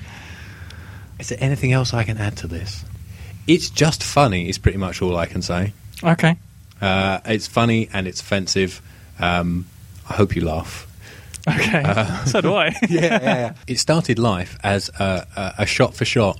[1.19, 2.85] Is there anything else I can add to this?
[3.47, 4.49] It's just funny.
[4.49, 5.73] Is pretty much all I can say.
[6.03, 6.37] Okay.
[6.79, 8.81] Uh, it's funny and it's offensive.
[9.19, 9.65] Um,
[10.07, 10.85] I hope you laugh.
[11.47, 11.81] Okay.
[11.83, 12.67] Uh, so do I.
[12.89, 13.53] yeah, yeah, yeah.
[13.65, 16.39] It started life as a, a, a shot for shot,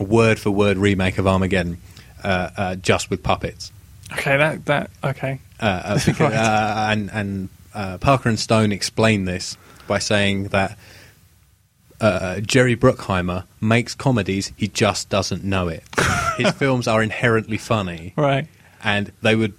[0.00, 1.78] word for word remake of Armageddon,
[2.24, 3.70] uh, uh, just with puppets.
[4.14, 4.36] Okay.
[4.36, 4.64] That.
[4.64, 4.90] That.
[5.04, 5.38] Okay.
[5.60, 6.32] Uh, uh, because, Right.
[6.34, 7.48] uh, and and
[7.78, 9.56] uh, Parker and Stone explain this
[9.86, 10.76] by saying that
[12.00, 15.82] uh, Jerry Bruckheimer makes comedies, he just doesn't know it.
[16.36, 18.46] His films are inherently funny, Right.
[18.84, 19.54] and they would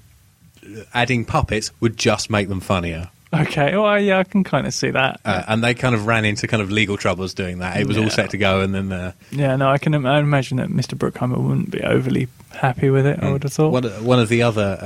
[0.94, 3.10] adding puppets would just make them funnier.
[3.34, 3.76] Okay.
[3.78, 5.20] Well, yeah, I can kind of see that.
[5.24, 7.78] Uh, and they kind of ran into kind of legal troubles doing that.
[7.80, 9.56] It was all set to go, and then uh, yeah.
[9.56, 9.94] No, I can.
[9.94, 10.98] im- I imagine that Mr.
[10.98, 13.20] Bruckheimer wouldn't be overly happy with it.
[13.22, 13.72] I would have thought.
[13.72, 14.78] One, of- one of the other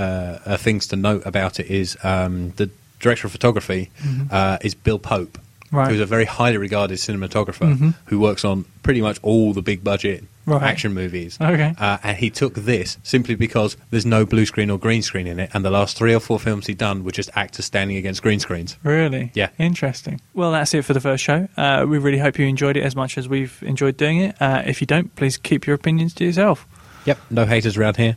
[0.45, 2.69] uh, uh, things to note about it is um, the
[3.03, 3.89] director of photography
[4.31, 5.79] uh, is Bill Pope, Mm-hmm.
[5.79, 5.89] Right.
[5.91, 7.95] who's a very highly regarded cinematographer Mhm.
[8.05, 10.61] who works on pretty much all the big budget Right.
[10.61, 11.35] action movies.
[11.41, 11.73] Okay.
[11.79, 15.39] Uh, and he took this simply because there's no blue screen or green screen in
[15.39, 18.21] it, and the last three or four films he'd done were just actors standing against
[18.21, 18.77] green screens.
[18.83, 19.31] Really?
[19.33, 19.49] Yeah.
[19.57, 20.21] Interesting.
[20.35, 21.47] Well, that's it for the first show.
[21.57, 24.35] Uh, we really hope you enjoyed it as much as we've enjoyed doing it.
[24.39, 26.67] Uh, if you don't, please keep your opinions to yourself.
[27.05, 28.15] Yep, no haters around here.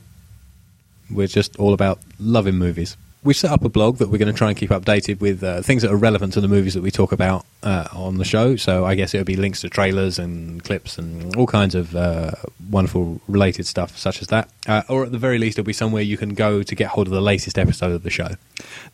[1.10, 2.98] We're just all about loving movies.
[3.26, 5.60] We've set up a blog that we're going to try and keep updated with uh,
[5.60, 8.56] things that are relevant to the movies that we talk about uh, on the show.
[8.56, 12.30] So I guess it'll be links to trailers and clips and all kinds of uh,
[12.70, 14.48] wonderful related stuff, such as that.
[14.66, 17.08] Uh, or at the very least, it'll be somewhere you can go to get hold
[17.08, 18.36] of the latest episode of the show.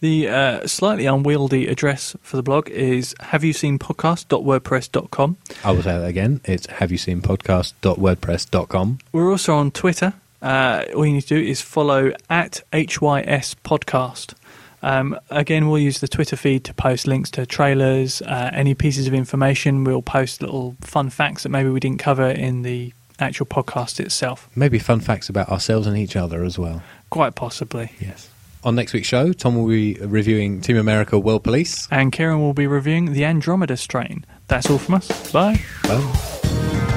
[0.00, 5.36] The uh, slightly unwieldy address for the blog is have you seen podcast.wordpress.com.
[5.62, 6.40] I will say that again.
[6.44, 8.98] It's have you seen podcast.wordpress.com.
[9.12, 10.14] We're also on Twitter.
[10.42, 14.34] Uh, all you need to do is follow at HYS Podcast.
[14.82, 19.06] Um, again, we'll use the Twitter feed to post links to trailers, uh, any pieces
[19.06, 19.84] of information.
[19.84, 24.48] We'll post little fun facts that maybe we didn't cover in the actual podcast itself.
[24.56, 26.82] Maybe fun facts about ourselves and each other as well.
[27.10, 27.92] Quite possibly.
[28.00, 28.28] Yes.
[28.64, 31.88] On next week's show, Tom will be reviewing Team America World Police.
[31.90, 34.24] And Kieran will be reviewing The Andromeda Strain.
[34.48, 35.32] That's all from us.
[35.32, 35.60] Bye.
[35.84, 36.88] Bye.